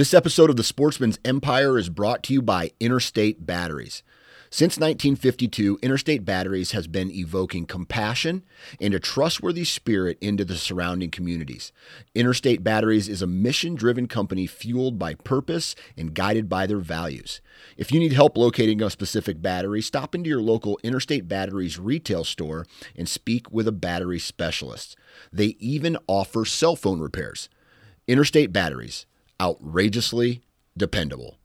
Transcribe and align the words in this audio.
This 0.00 0.14
episode 0.14 0.48
of 0.48 0.56
The 0.56 0.64
Sportsman's 0.64 1.18
Empire 1.26 1.76
is 1.76 1.90
brought 1.90 2.22
to 2.22 2.32
you 2.32 2.40
by 2.40 2.70
Interstate 2.80 3.44
Batteries. 3.44 4.02
Since 4.48 4.78
1952, 4.78 5.78
Interstate 5.82 6.24
Batteries 6.24 6.72
has 6.72 6.86
been 6.86 7.10
evoking 7.10 7.66
compassion 7.66 8.42
and 8.80 8.94
a 8.94 8.98
trustworthy 8.98 9.64
spirit 9.64 10.16
into 10.22 10.42
the 10.46 10.56
surrounding 10.56 11.10
communities. 11.10 11.70
Interstate 12.14 12.64
Batteries 12.64 13.10
is 13.10 13.20
a 13.20 13.26
mission 13.26 13.74
driven 13.74 14.08
company 14.08 14.46
fueled 14.46 14.98
by 14.98 15.16
purpose 15.16 15.74
and 15.98 16.14
guided 16.14 16.48
by 16.48 16.66
their 16.66 16.78
values. 16.78 17.42
If 17.76 17.92
you 17.92 18.00
need 18.00 18.14
help 18.14 18.38
locating 18.38 18.80
a 18.80 18.88
specific 18.88 19.42
battery, 19.42 19.82
stop 19.82 20.14
into 20.14 20.30
your 20.30 20.40
local 20.40 20.80
Interstate 20.82 21.28
Batteries 21.28 21.78
retail 21.78 22.24
store 22.24 22.64
and 22.96 23.06
speak 23.06 23.52
with 23.52 23.68
a 23.68 23.70
battery 23.70 24.18
specialist. 24.18 24.96
They 25.30 25.56
even 25.58 25.98
offer 26.06 26.46
cell 26.46 26.74
phone 26.74 27.00
repairs. 27.00 27.50
Interstate 28.08 28.50
Batteries, 28.50 29.04
outrageously 29.40 30.42
dependable. 30.76 31.38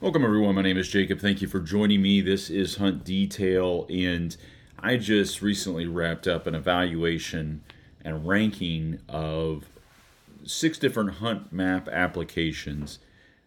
Welcome, 0.00 0.24
everyone. 0.24 0.54
My 0.54 0.62
name 0.62 0.78
is 0.78 0.88
Jacob. 0.88 1.20
Thank 1.20 1.42
you 1.42 1.48
for 1.48 1.60
joining 1.60 2.00
me. 2.00 2.20
This 2.20 2.48
is 2.48 2.76
Hunt 2.76 3.04
Detail, 3.04 3.86
and 3.90 4.36
I 4.78 4.96
just 4.96 5.42
recently 5.42 5.86
wrapped 5.86 6.26
up 6.26 6.46
an 6.46 6.54
evaluation 6.54 7.62
and 8.04 8.26
ranking 8.26 9.00
of 9.08 9.68
six 10.44 10.78
different 10.78 11.14
hunt 11.14 11.52
map 11.52 11.88
applications. 11.88 12.98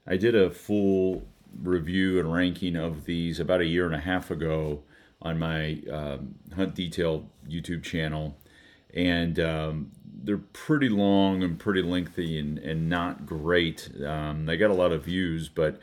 I 0.06 0.18
did 0.18 0.36
a 0.36 0.52
full 0.52 1.24
review 1.62 2.20
and 2.20 2.34
ranking 2.34 2.76
of 2.76 3.06
these 3.06 3.40
about 3.40 3.62
a 3.62 3.66
year 3.66 3.86
and 3.86 3.96
a 3.96 4.00
half 4.00 4.32
ago 4.32 4.84
on 5.22 5.40
my 5.40 5.82
um, 5.92 6.36
Hunt 6.56 6.76
Detail 6.76 7.30
YouTube 7.48 7.84
channel, 7.84 8.38
and 8.94 9.40
um, 9.40 9.92
they're 10.24 10.38
pretty 10.38 10.90
long 10.90 11.44
and 11.44 11.60
pretty 11.60 11.82
lengthy 11.82 12.38
and, 12.38 12.58
and 12.60 12.90
not 12.90 13.26
great. 13.26 13.90
Um, 14.06 14.46
they 14.46 14.58
got 14.58 14.72
a 14.72 14.76
lot 14.76 14.92
of 14.92 15.06
views, 15.06 15.50
but 15.50 15.80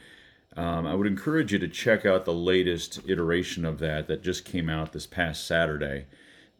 um, 0.56 0.86
I 0.86 0.94
would 0.94 1.06
encourage 1.06 1.52
you 1.52 1.58
to 1.58 1.68
check 1.68 2.04
out 2.04 2.24
the 2.24 2.34
latest 2.34 3.00
iteration 3.06 3.64
of 3.64 3.78
that 3.78 4.08
that 4.08 4.22
just 4.22 4.44
came 4.44 4.68
out 4.68 4.92
this 4.92 5.06
past 5.06 5.46
Saturday 5.46 6.06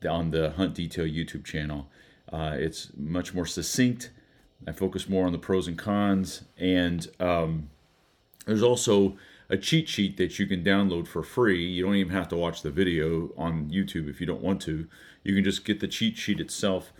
on 0.09 0.31
the 0.31 0.51
Hunt 0.51 0.75
Detail 0.75 1.05
YouTube 1.05 1.45
channel. 1.45 1.89
Uh, 2.33 2.57
it's 2.59 2.91
much 2.97 3.35
more 3.35 3.47
succinct. 3.47 4.11
I 4.67 4.73
focus 4.73 5.09
more 5.09 5.27
on 5.27 5.33
the 5.33 5.39
pros 5.39 5.67
and 5.67 5.77
cons, 5.77 6.45
and 6.57 7.07
um, 7.19 7.71
there's 8.47 8.63
also 8.63 9.17
a 9.49 9.57
cheat 9.57 9.89
sheet 9.89 10.17
that 10.17 10.39
you 10.39 10.47
can 10.47 10.63
download 10.63 11.09
for 11.09 11.23
free. 11.23 11.65
You 11.65 11.85
don't 11.85 11.97
even 11.97 12.13
have 12.13 12.29
to 12.29 12.37
watch 12.37 12.63
the 12.63 12.71
video 12.71 13.31
on 13.37 13.69
YouTube 13.71 14.09
if 14.09 14.21
you 14.21 14.27
don't 14.27 14.43
want 14.43 14.61
to. 14.63 14.87
You 15.25 15.35
can 15.35 15.45
just 15.45 15.65
get 15.65 15.81
the 15.81 15.89
cheat 15.89 16.17
sheet 16.17 16.41
itself 16.41 16.93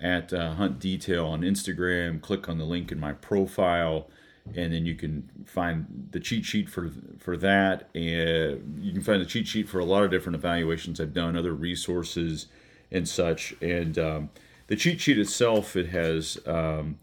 at 0.00 0.32
uh, 0.32 0.54
Hunt 0.54 0.78
Detail 0.78 1.26
on 1.26 1.42
Instagram. 1.42 2.20
Click 2.20 2.48
on 2.48 2.58
the 2.58 2.64
link 2.64 2.90
in 2.90 2.98
my 2.98 3.12
profile 3.12 4.08
and 4.56 4.72
then 4.72 4.86
you 4.86 4.94
can 4.94 5.28
find 5.46 6.08
the 6.10 6.20
cheat 6.20 6.44
sheet 6.44 6.68
for 6.68 6.90
for 7.18 7.36
that 7.36 7.88
and 7.94 8.78
you 8.80 8.92
can 8.92 9.02
find 9.02 9.20
the 9.20 9.26
cheat 9.26 9.46
sheet 9.46 9.68
for 9.68 9.78
a 9.78 9.84
lot 9.84 10.02
of 10.02 10.10
different 10.10 10.36
evaluations 10.36 11.00
i've 11.00 11.12
done 11.12 11.36
other 11.36 11.52
resources 11.52 12.46
and 12.90 13.08
such 13.08 13.54
and 13.60 13.98
um, 13.98 14.30
the 14.68 14.76
cheat 14.76 15.00
sheet 15.00 15.18
itself 15.18 15.76
it 15.76 15.88
has 15.88 16.38
um, 16.46 16.98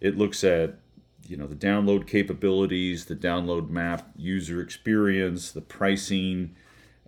it 0.00 0.16
looks 0.16 0.42
at 0.44 0.78
you 1.28 1.36
know 1.36 1.46
the 1.46 1.54
download 1.54 2.06
capabilities 2.06 3.06
the 3.06 3.16
download 3.16 3.68
map 3.68 4.10
user 4.16 4.60
experience 4.60 5.50
the 5.52 5.60
pricing 5.60 6.54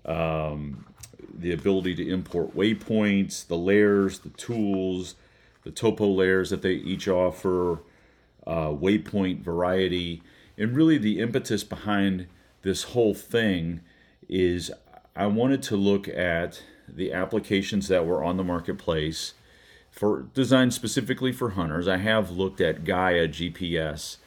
um, 0.05 0.85
the 1.33 1.53
ability 1.53 1.95
to 1.95 2.09
import 2.09 2.55
waypoints 2.57 3.47
the 3.47 3.57
layers 3.57 4.21
the 4.21 4.31
tools 4.31 5.15
the 5.65 5.71
topo 5.71 6.07
layers 6.07 6.51
that 6.51 6.63
they 6.63 6.73
each 6.73 7.09
offer 7.09 7.81
uh, 8.49 8.69
waypoint 8.71 9.43
variety. 9.43 10.23
And 10.57 10.75
really, 10.75 10.99
the 10.99 11.21
impetus 11.21 11.63
behind 11.63 12.27
this 12.63 12.85
whole 12.85 13.15
thing 13.15 13.83
is 14.29 14.73
I 15.15 15.27
wanted 15.27 15.63
to 15.65 15.77
look 15.77 16.09
at 16.09 16.63
the 16.89 17.13
applications 17.13 17.89
that 17.89 18.07
were 18.07 18.25
on 18.25 18.39
the 18.39 18.45
marketplace 18.45 19.35
for 19.91 20.29
designed 20.35 20.75
specifically 20.75 21.33
for 21.33 21.51
hunters. 21.51 21.89
I 21.89 21.97
have 21.99 22.31
looked 22.31 22.61
at 22.61 22.85
Gaia 22.85 23.29
GPS. 23.29 24.19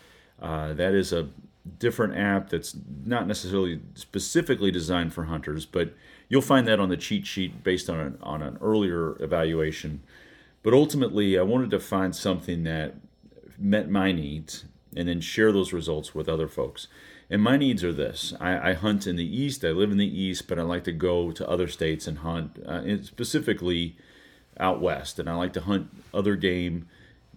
Uh, 0.41 0.73
that 0.73 0.93
is 0.93 1.13
a 1.13 1.29
different 1.77 2.17
app 2.17 2.49
that's 2.49 2.75
not 3.05 3.27
necessarily 3.27 3.79
specifically 3.93 4.71
designed 4.71 5.13
for 5.13 5.25
hunters, 5.25 5.65
but 5.65 5.93
you'll 6.27 6.41
find 6.41 6.67
that 6.67 6.79
on 6.79 6.89
the 6.89 6.97
cheat 6.97 7.27
sheet 7.27 7.63
based 7.63 7.89
on 7.89 7.99
an, 7.99 8.17
on 8.21 8.41
an 8.41 8.57
earlier 8.61 9.21
evaluation. 9.21 10.01
But 10.63 10.73
ultimately, 10.73 11.37
I 11.37 11.43
wanted 11.43 11.71
to 11.71 11.79
find 11.79 12.15
something 12.15 12.63
that 12.63 12.95
met 13.57 13.89
my 13.89 14.11
needs 14.11 14.65
and 14.95 15.07
then 15.07 15.21
share 15.21 15.51
those 15.51 15.73
results 15.73 16.13
with 16.13 16.27
other 16.27 16.47
folks. 16.47 16.87
And 17.29 17.41
my 17.41 17.55
needs 17.55 17.83
are 17.83 17.93
this 17.93 18.33
I, 18.41 18.71
I, 18.71 18.73
hunt 18.73 19.07
in 19.07 19.15
the 19.15 19.37
East, 19.37 19.63
I 19.63 19.69
live 19.69 19.91
in 19.91 19.97
the 19.97 20.21
East, 20.21 20.47
but 20.47 20.59
I 20.59 20.63
like 20.63 20.83
to 20.83 20.91
go 20.91 21.31
to 21.31 21.49
other 21.49 21.67
states 21.67 22.07
and 22.07 22.19
hunt, 22.19 22.59
uh, 22.67 22.81
and 22.85 23.05
specifically 23.05 23.95
out 24.59 24.81
West. 24.81 25.19
And 25.19 25.29
I 25.29 25.35
like 25.35 25.53
to 25.53 25.61
hunt 25.61 25.89
other 26.13 26.35
game 26.35 26.87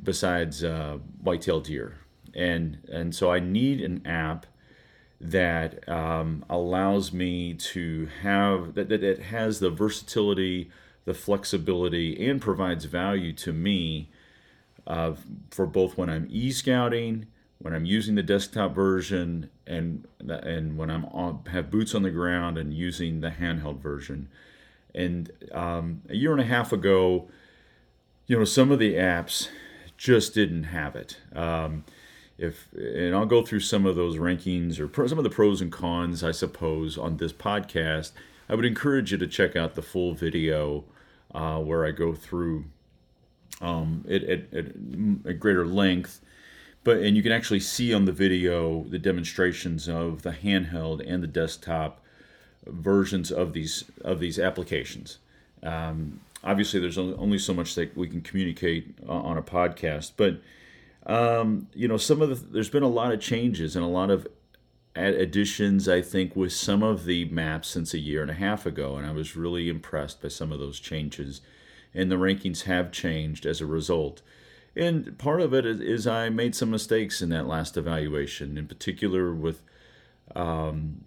besides 0.02 0.62
uh, 0.62 0.98
whitetail 1.22 1.60
deer. 1.60 1.98
And, 2.34 2.78
and 2.90 3.14
so 3.14 3.32
I 3.32 3.40
need 3.40 3.80
an 3.80 4.06
app 4.06 4.46
that 5.20 5.88
um, 5.88 6.44
allows 6.50 7.12
me 7.12 7.54
to 7.54 8.08
have, 8.22 8.74
that, 8.74 8.88
that 8.88 9.02
it 9.02 9.22
has 9.22 9.60
the 9.60 9.70
versatility, 9.70 10.70
the 11.04 11.14
flexibility, 11.14 12.28
and 12.28 12.40
provides 12.40 12.84
value 12.84 13.32
to 13.34 13.52
me 13.52 14.10
uh, 14.86 15.12
for 15.50 15.66
both 15.66 15.96
when 15.96 16.10
I'm 16.10 16.26
e-scouting, 16.30 17.26
when 17.58 17.72
I'm 17.72 17.86
using 17.86 18.14
the 18.14 18.22
desktop 18.22 18.74
version, 18.74 19.48
and 19.66 20.06
and 20.28 20.76
when 20.76 20.90
I'm 20.90 21.06
on, 21.06 21.44
have 21.50 21.70
boots 21.70 21.94
on 21.94 22.02
the 22.02 22.10
ground 22.10 22.58
and 22.58 22.74
using 22.74 23.20
the 23.20 23.30
handheld 23.30 23.80
version. 23.80 24.28
And 24.94 25.30
um, 25.52 26.02
a 26.08 26.14
year 26.14 26.32
and 26.32 26.40
a 26.40 26.44
half 26.44 26.72
ago, 26.72 27.28
you 28.26 28.38
know, 28.38 28.44
some 28.44 28.70
of 28.70 28.78
the 28.78 28.94
apps 28.94 29.48
just 29.96 30.34
didn't 30.34 30.64
have 30.64 30.96
it. 30.96 31.18
Um, 31.34 31.84
if 32.36 32.72
and 32.72 33.14
I'll 33.14 33.26
go 33.26 33.42
through 33.42 33.60
some 33.60 33.86
of 33.86 33.96
those 33.96 34.16
rankings 34.16 34.78
or 34.78 34.88
pro, 34.88 35.06
some 35.06 35.18
of 35.18 35.24
the 35.24 35.30
pros 35.30 35.60
and 35.60 35.70
cons, 35.70 36.24
I 36.24 36.32
suppose, 36.32 36.98
on 36.98 37.16
this 37.16 37.32
podcast. 37.32 38.12
I 38.48 38.54
would 38.54 38.64
encourage 38.64 39.12
you 39.12 39.18
to 39.18 39.26
check 39.26 39.56
out 39.56 39.74
the 39.74 39.82
full 39.82 40.14
video 40.14 40.84
uh, 41.34 41.58
where 41.58 41.86
I 41.86 41.92
go 41.92 42.14
through 42.14 42.66
um, 43.60 44.04
at, 44.08 44.22
at, 44.24 44.54
at, 44.54 45.40
greater 45.40 45.66
length. 45.66 46.20
But 46.82 46.98
and 46.98 47.16
you 47.16 47.22
can 47.22 47.32
actually 47.32 47.60
see 47.60 47.94
on 47.94 48.04
the 48.04 48.12
video 48.12 48.84
the 48.84 48.98
demonstrations 48.98 49.88
of 49.88 50.22
the 50.22 50.32
handheld 50.32 51.02
and 51.06 51.22
the 51.22 51.28
desktop 51.28 52.03
versions 52.66 53.30
of 53.30 53.52
these 53.52 53.84
of 54.02 54.20
these 54.20 54.38
applications. 54.38 55.18
Um, 55.62 56.20
obviously, 56.42 56.80
there's 56.80 56.98
only 56.98 57.38
so 57.38 57.54
much 57.54 57.74
that 57.74 57.96
we 57.96 58.08
can 58.08 58.20
communicate 58.20 58.98
on 59.08 59.38
a 59.38 59.42
podcast, 59.42 60.12
but 60.16 60.40
um, 61.06 61.68
you 61.74 61.88
know, 61.88 61.96
some 61.96 62.22
of 62.22 62.28
the 62.28 62.34
there's 62.34 62.70
been 62.70 62.82
a 62.82 62.88
lot 62.88 63.12
of 63.12 63.20
changes 63.20 63.76
and 63.76 63.84
a 63.84 63.88
lot 63.88 64.10
of 64.10 64.26
additions. 64.96 65.88
I 65.88 66.02
think 66.02 66.36
with 66.36 66.52
some 66.52 66.82
of 66.82 67.04
the 67.04 67.24
maps 67.26 67.68
since 67.68 67.94
a 67.94 67.98
year 67.98 68.22
and 68.22 68.30
a 68.30 68.34
half 68.34 68.66
ago, 68.66 68.96
and 68.96 69.06
I 69.06 69.12
was 69.12 69.36
really 69.36 69.68
impressed 69.68 70.22
by 70.22 70.28
some 70.28 70.52
of 70.52 70.58
those 70.58 70.80
changes 70.80 71.40
and 71.94 72.10
the 72.10 72.16
rankings 72.16 72.62
have 72.62 72.90
changed 72.90 73.46
as 73.46 73.60
a 73.60 73.66
result. 73.66 74.20
And 74.76 75.16
part 75.18 75.40
of 75.40 75.54
it 75.54 75.64
is, 75.64 76.06
I 76.06 76.28
made 76.30 76.56
some 76.56 76.70
mistakes 76.70 77.22
in 77.22 77.28
that 77.28 77.46
last 77.46 77.76
evaluation, 77.76 78.58
in 78.58 78.66
particular 78.66 79.32
with 79.32 79.62
um, 80.34 81.04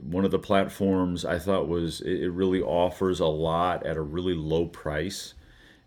one 0.00 0.24
of 0.24 0.30
the 0.30 0.38
platforms 0.38 1.24
I 1.24 1.38
thought 1.38 1.68
was 1.68 2.00
it 2.00 2.28
really 2.28 2.60
offers 2.60 3.20
a 3.20 3.26
lot 3.26 3.84
at 3.86 3.96
a 3.96 4.02
really 4.02 4.34
low 4.34 4.66
price. 4.66 5.34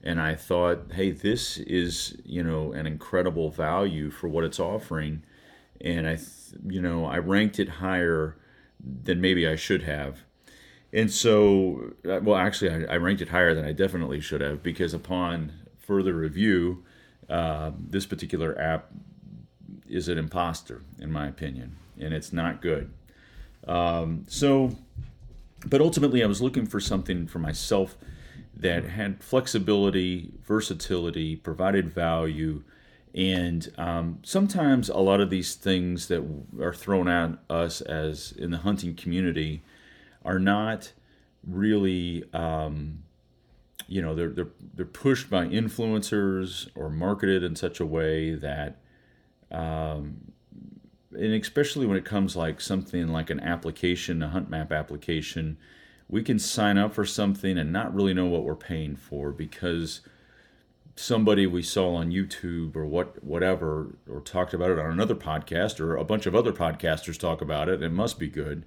And 0.01 0.21
I 0.21 0.36
thought, 0.36 0.94
hey, 0.94 1.12
this 1.12 1.57
is 1.57 2.15
you 2.24 2.44
know 2.44 2.71
an 2.71 2.88
incredible 2.88 3.50
value 3.50 4.09
for 4.09 4.30
what 4.30 4.45
it's 4.45 4.59
offering, 4.59 5.24
and 5.81 6.07
I, 6.07 6.18
you 6.65 6.81
know, 6.81 7.06
I 7.06 7.18
ranked 7.18 7.59
it 7.59 7.68
higher 7.68 8.38
than 8.80 9.19
maybe 9.19 9.45
I 9.45 9.57
should 9.57 9.83
have 9.83 10.24
and 10.92 11.12
so, 11.12 11.94
uh, 12.07 12.19
well, 12.24 12.35
actually, 12.35 12.88
I, 12.88 12.94
I, 12.94 12.97
ranked 12.97 13.21
it 13.21 13.30
higher 13.30 13.53
than 13.53 13.65
I 13.65 13.74
definitely 13.74 14.21
should 14.21 14.42
have 14.42 14.63
because 14.63 14.94
upon 14.94 15.53
further 15.77 16.13
review, 16.13 16.83
uh, 17.30 17.71
this 17.77 18.07
particular 18.07 18.59
app 18.59 18.89
is 19.88 20.07
an 20.07 20.18
imposter, 20.18 20.81
in 20.97 21.12
my 21.12 21.27
opinion, 21.27 21.77
and 22.00 22.13
it's 22.13 22.33
not 22.33 22.62
good. 22.62 22.92
Um, 23.67 24.25
so, 24.27 24.77
but 25.65 25.81
ultimately, 25.81 26.23
I 26.23 26.27
was 26.27 26.41
looking 26.41 26.65
for 26.65 26.79
something 26.79 27.27
for 27.27 27.39
myself 27.39 27.97
that 28.56 28.83
had 28.83 29.23
flexibility, 29.23 30.31
versatility, 30.44 31.35
provided 31.35 31.94
value, 31.94 32.63
and 33.13 33.71
um, 33.77 34.19
sometimes 34.23 34.89
a 34.89 34.97
lot 34.97 35.19
of 35.19 35.29
these 35.29 35.56
things 35.56 36.07
that 36.07 36.23
are 36.61 36.73
thrown 36.73 37.07
at 37.07 37.38
us 37.50 37.81
as 37.81 38.31
in 38.33 38.51
the 38.51 38.57
hunting 38.57 38.95
community 38.95 39.63
are 40.23 40.39
not 40.39 40.91
really 41.47 42.23
um, 42.33 43.03
you 43.88 44.01
know 44.01 44.13
they're, 44.13 44.29
they're 44.29 44.50
they're 44.75 44.85
pushed 44.85 45.29
by 45.29 45.45
influencers 45.45 46.69
or 46.75 46.89
marketed 46.89 47.44
in 47.44 47.56
such 47.56 47.79
a 47.79 47.85
way 47.85 48.35
that 48.35 48.77
um, 49.51 50.31
and 51.11 51.33
especially 51.33 51.85
when 51.85 51.97
it 51.97 52.06
comes 52.06 52.35
like 52.35 52.61
something 52.61 53.07
like 53.07 53.29
an 53.29 53.39
application 53.39 54.21
a 54.21 54.29
hunt 54.29 54.50
map 54.50 54.71
application 54.71 55.57
we 56.09 56.23
can 56.23 56.39
sign 56.39 56.77
up 56.77 56.94
for 56.94 57.06
something 57.06 57.57
and 57.57 57.71
not 57.71 57.94
really 57.94 58.13
know 58.13 58.25
what 58.25 58.44
we're 58.44 58.56
paying 58.56 58.95
for 58.95 59.31
because 59.31 60.01
somebody 60.95 61.47
we 61.47 61.61
saw 61.61 61.95
on 61.95 62.11
YouTube 62.11 62.75
or 62.75 62.85
what 62.85 63.23
whatever 63.23 63.95
or 64.09 64.19
talked 64.19 64.53
about 64.53 64.69
it 64.69 64.77
on 64.79 64.91
another 64.91 65.15
podcast 65.15 65.79
or 65.79 65.95
a 65.95 66.03
bunch 66.03 66.25
of 66.25 66.35
other 66.35 66.51
podcasters 66.51 67.17
talk 67.17 67.41
about 67.41 67.69
it 67.69 67.81
it 67.81 67.91
must 67.91 68.19
be 68.19 68.27
good. 68.27 68.65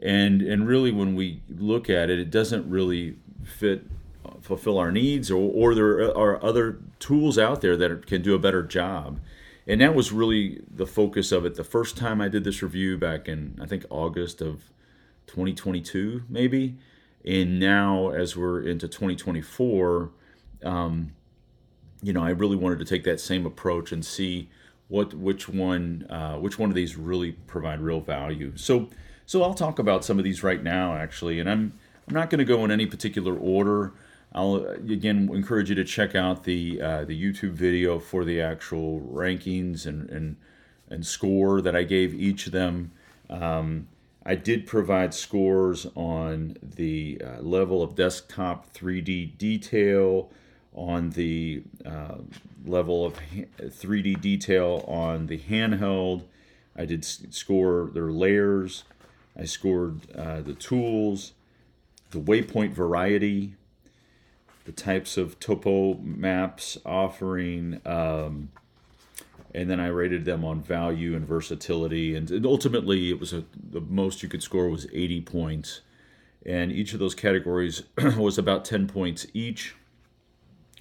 And 0.00 0.40
and 0.40 0.66
really 0.66 0.92
when 0.92 1.14
we 1.14 1.42
look 1.48 1.90
at 1.90 2.08
it 2.08 2.18
it 2.18 2.30
doesn't 2.30 2.70
really 2.70 3.16
fit 3.44 3.84
fulfill 4.40 4.78
our 4.78 4.92
needs 4.92 5.30
or, 5.30 5.50
or 5.50 5.74
there 5.74 6.16
are 6.16 6.42
other 6.42 6.78
tools 7.00 7.38
out 7.38 7.60
there 7.60 7.76
that 7.76 8.06
can 8.06 8.22
do 8.22 8.34
a 8.34 8.38
better 8.38 8.62
job 8.62 9.20
and 9.68 9.82
that 9.82 9.94
was 9.94 10.10
really 10.10 10.62
the 10.68 10.86
focus 10.86 11.30
of 11.30 11.44
it. 11.44 11.54
The 11.54 11.62
first 11.62 11.96
time 11.96 12.20
i 12.20 12.28
did 12.28 12.42
this 12.42 12.62
review 12.62 12.96
back 12.96 13.28
in 13.28 13.58
i 13.62 13.66
think 13.66 13.84
august 13.90 14.40
of 14.40 14.72
2022 15.26 16.24
maybe. 16.28 16.76
And 17.24 17.60
now 17.60 18.08
as 18.08 18.36
we're 18.36 18.62
into 18.62 18.88
2024 18.88 20.10
um, 20.64 21.12
you 22.02 22.12
know 22.12 22.24
i 22.24 22.30
really 22.30 22.56
wanted 22.56 22.78
to 22.80 22.84
take 22.84 23.04
that 23.04 23.20
same 23.20 23.44
approach 23.46 23.92
and 23.92 24.04
see 24.04 24.48
what 24.88 25.12
which 25.12 25.48
one 25.48 26.06
uh, 26.08 26.36
which 26.36 26.58
one 26.58 26.70
of 26.70 26.74
these 26.74 26.96
really 26.96 27.32
provide 27.32 27.80
real 27.80 28.00
value. 28.00 28.56
So 28.56 28.88
so 29.26 29.42
i'll 29.42 29.54
talk 29.54 29.78
about 29.78 30.04
some 30.04 30.18
of 30.18 30.24
these 30.24 30.42
right 30.42 30.62
now 30.62 30.94
actually. 30.94 31.38
And 31.38 31.48
i'm 31.48 31.78
i'm 32.08 32.14
not 32.14 32.30
going 32.30 32.38
to 32.38 32.44
go 32.44 32.64
in 32.64 32.70
any 32.70 32.86
particular 32.86 33.36
order 33.36 33.92
I'll 34.32 34.56
again 34.66 35.30
encourage 35.32 35.70
you 35.70 35.74
to 35.76 35.84
check 35.84 36.14
out 36.14 36.44
the 36.44 36.80
uh, 36.80 37.04
the 37.04 37.20
YouTube 37.20 37.52
video 37.52 37.98
for 37.98 38.24
the 38.24 38.40
actual 38.40 39.00
rankings 39.00 39.86
and 39.86 40.08
and, 40.10 40.36
and 40.90 41.06
score 41.06 41.60
that 41.60 41.74
I 41.74 41.84
gave 41.84 42.14
each 42.14 42.46
of 42.46 42.52
them. 42.52 42.92
Um, 43.30 43.88
I 44.24 44.34
did 44.34 44.66
provide 44.66 45.14
scores 45.14 45.86
on 45.94 46.58
the 46.62 47.22
uh, 47.24 47.40
level 47.40 47.82
of 47.82 47.94
desktop 47.94 48.70
3D 48.74 49.38
detail, 49.38 50.30
on 50.74 51.10
the 51.10 51.62
uh, 51.86 52.16
level 52.66 53.06
of 53.06 53.18
3D 53.58 54.20
detail 54.20 54.84
on 54.86 55.28
the 55.28 55.38
handheld. 55.38 56.24
I 56.76 56.84
did 56.84 57.04
score 57.04 57.90
their 57.92 58.10
layers. 58.10 58.84
I 59.36 59.44
scored 59.44 60.00
uh, 60.14 60.42
the 60.42 60.54
tools, 60.54 61.32
the 62.10 62.20
waypoint 62.20 62.72
variety, 62.72 63.54
the 64.68 64.72
types 64.72 65.16
of 65.16 65.40
topo 65.40 65.94
maps 65.94 66.76
offering. 66.84 67.80
Um, 67.86 68.50
and 69.54 69.70
then 69.70 69.80
I 69.80 69.86
rated 69.86 70.26
them 70.26 70.44
on 70.44 70.60
value 70.60 71.16
and 71.16 71.26
versatility. 71.26 72.14
And 72.14 72.44
ultimately, 72.44 73.08
it 73.08 73.18
was 73.18 73.32
a, 73.32 73.44
the 73.58 73.80
most 73.80 74.22
you 74.22 74.28
could 74.28 74.42
score 74.42 74.68
was 74.68 74.86
80 74.92 75.22
points. 75.22 75.80
And 76.44 76.70
each 76.70 76.92
of 76.92 76.98
those 76.98 77.14
categories 77.14 77.84
was 78.18 78.36
about 78.36 78.66
10 78.66 78.88
points 78.88 79.26
each. 79.32 79.74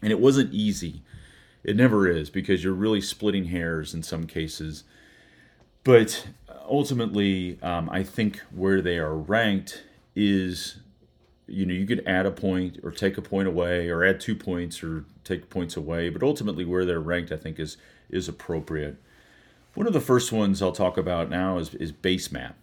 And 0.02 0.12
it 0.12 0.20
wasn't 0.20 0.54
easy. 0.54 1.02
It 1.64 1.78
never 1.78 2.10
is 2.10 2.30
because 2.30 2.66
you're 2.66 2.74
really 2.74 3.00
splitting 3.00 3.46
hairs 3.46 3.94
in 3.94 4.04
some 4.04 4.28
cases. 4.28 4.84
But 5.86 6.28
ultimately, 6.68 7.58
um, 7.62 7.90
I 7.90 8.04
think 8.04 8.42
where 8.54 8.82
they 8.82 8.98
are 8.98 9.16
ranked 9.16 9.84
is 10.14 10.80
you 11.48 11.66
know 11.66 11.74
you 11.74 11.86
could 11.86 12.04
add 12.06 12.26
a 12.26 12.32
point 12.32 12.80
or 12.84 12.92
take 12.92 13.18
a 13.18 13.22
point 13.22 13.48
away 13.48 13.90
or 13.90 14.04
add 14.04 14.20
two 14.20 14.36
points 14.36 14.84
or 14.84 15.06
take 15.24 15.50
points 15.50 15.78
away 15.78 16.10
but 16.10 16.22
ultimately 16.22 16.66
where 16.66 16.86
they're 16.86 17.00
ranked 17.00 17.32
i 17.32 17.38
think 17.38 17.60
is 17.60 17.78
is 18.10 18.30
appropriate. 18.30 18.96
One 19.74 19.86
of 19.86 19.94
the 19.94 20.02
first 20.02 20.32
ones 20.32 20.62
i'll 20.62 20.72
talk 20.72 20.98
about 20.98 21.30
now 21.30 21.58
is, 21.58 21.76
is 21.76 21.92
BaseMap. 21.92 22.54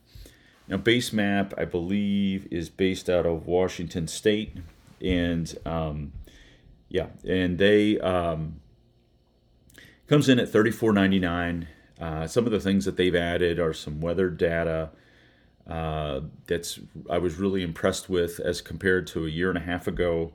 Now 0.69 0.77
BaseMap 0.77 1.53
i 1.59 1.65
believe 1.65 2.47
is 2.51 2.69
based 2.69 3.09
out 3.09 3.27
of 3.27 3.47
washington 3.47 4.07
state 4.07 4.57
and 5.01 5.57
um, 5.65 6.13
yeah 6.89 7.09
and 7.27 7.59
they 7.59 7.99
um, 8.01 8.61
comes 10.07 10.29
in 10.29 10.39
at 10.39 10.51
34.99 10.53 11.67
uh, 12.01 12.27
some 12.27 12.45
of 12.45 12.53
the 12.53 12.61
things 12.61 12.85
that 12.85 12.97
they've 12.97 13.15
added 13.15 13.59
are 13.59 13.73
some 13.73 14.01
weather 14.01 14.29
data 14.29 14.91
uh, 15.69 16.21
that's 16.47 16.79
I 17.09 17.19
was 17.19 17.37
really 17.37 17.63
impressed 17.63 18.09
with 18.09 18.41
as 18.41 18.61
compared 18.61 19.07
to 19.09 19.25
a 19.25 19.29
year 19.29 19.49
and 19.49 19.59
a 19.59 19.63
half 19.63 19.87
ago. 19.87 20.33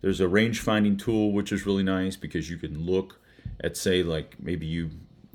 There's 0.00 0.20
a 0.20 0.28
range 0.28 0.60
finding 0.60 0.96
tool 0.96 1.32
which 1.32 1.52
is 1.52 1.66
really 1.66 1.82
nice 1.82 2.16
because 2.16 2.50
you 2.50 2.56
can 2.56 2.84
look 2.84 3.20
at 3.62 3.76
say 3.76 4.02
like 4.02 4.36
maybe 4.40 4.66
you 4.66 4.90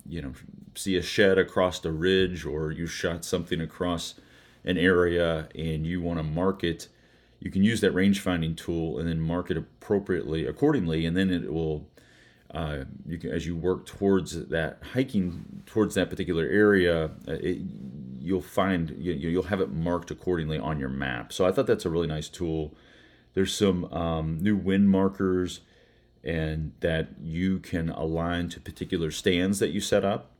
you 0.07 0.21
know 0.21 0.33
see 0.75 0.97
a 0.97 1.01
shed 1.01 1.37
across 1.37 1.79
the 1.79 1.91
ridge 1.91 2.45
or 2.45 2.71
you 2.71 2.87
shot 2.87 3.25
something 3.25 3.61
across 3.61 4.15
an 4.65 4.77
area 4.77 5.47
and 5.55 5.85
you 5.85 6.01
want 6.01 6.19
to 6.19 6.23
mark 6.23 6.63
it 6.63 6.87
you 7.39 7.51
can 7.51 7.63
use 7.63 7.81
that 7.81 7.91
range 7.91 8.19
finding 8.19 8.55
tool 8.55 8.99
and 8.99 9.07
then 9.07 9.19
mark 9.19 9.49
it 9.49 9.57
appropriately 9.57 10.45
accordingly 10.45 11.05
and 11.05 11.15
then 11.15 11.29
it 11.29 11.51
will 11.51 11.87
uh, 12.53 12.85
you 13.05 13.17
can, 13.17 13.31
as 13.31 13.45
you 13.45 13.55
work 13.55 13.85
towards 13.85 14.47
that 14.47 14.79
hiking 14.93 15.63
towards 15.65 15.95
that 15.95 16.09
particular 16.09 16.45
area, 16.45 17.11
uh, 17.27 17.33
it, 17.33 17.59
you'll 18.19 18.41
find 18.41 18.95
you, 18.97 19.13
you'll 19.13 19.43
have 19.43 19.59
it 19.59 19.69
marked 19.69 20.11
accordingly 20.11 20.57
on 20.57 20.79
your 20.79 20.89
map. 20.89 21.33
So 21.33 21.45
I 21.45 21.51
thought 21.51 21.67
that's 21.67 21.85
a 21.85 21.89
really 21.89 22.07
nice 22.07 22.29
tool. 22.29 22.73
There's 23.33 23.53
some 23.53 23.85
um, 23.93 24.39
new 24.41 24.55
wind 24.55 24.89
markers, 24.89 25.59
and 26.23 26.71
that 26.79 27.09
you 27.21 27.59
can 27.59 27.89
align 27.89 28.49
to 28.49 28.59
particular 28.59 29.11
stands 29.11 29.59
that 29.59 29.69
you 29.69 29.81
set 29.81 30.05
up. 30.05 30.31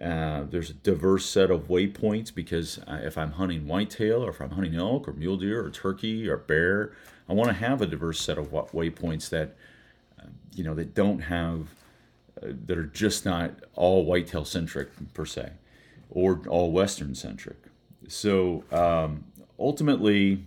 Uh, 0.00 0.44
there's 0.48 0.70
a 0.70 0.74
diverse 0.74 1.26
set 1.26 1.50
of 1.50 1.68
waypoints 1.68 2.34
because 2.34 2.80
if 2.88 3.18
I'm 3.18 3.32
hunting 3.32 3.66
whitetail 3.66 4.24
or 4.24 4.30
if 4.30 4.40
I'm 4.40 4.50
hunting 4.50 4.74
elk 4.74 5.06
or 5.06 5.12
mule 5.12 5.36
deer 5.36 5.62
or 5.64 5.70
turkey 5.70 6.28
or 6.28 6.38
bear, 6.38 6.92
I 7.28 7.34
want 7.34 7.48
to 7.48 7.54
have 7.54 7.82
a 7.82 7.86
diverse 7.86 8.18
set 8.18 8.38
of 8.38 8.50
waypoints 8.50 9.28
that 9.28 9.56
you 10.54 10.64
know 10.64 10.74
that 10.74 10.94
don't 10.94 11.20
have 11.20 11.68
uh, 12.42 12.48
that 12.66 12.78
are 12.78 12.86
just 12.86 13.24
not 13.24 13.52
all 13.74 14.04
whitetail 14.04 14.44
centric 14.44 14.88
per 15.14 15.24
se 15.24 15.52
or 16.10 16.42
all 16.48 16.72
western 16.72 17.14
centric. 17.14 17.58
So 18.08 18.64
um, 18.72 19.24
ultimately 19.58 20.44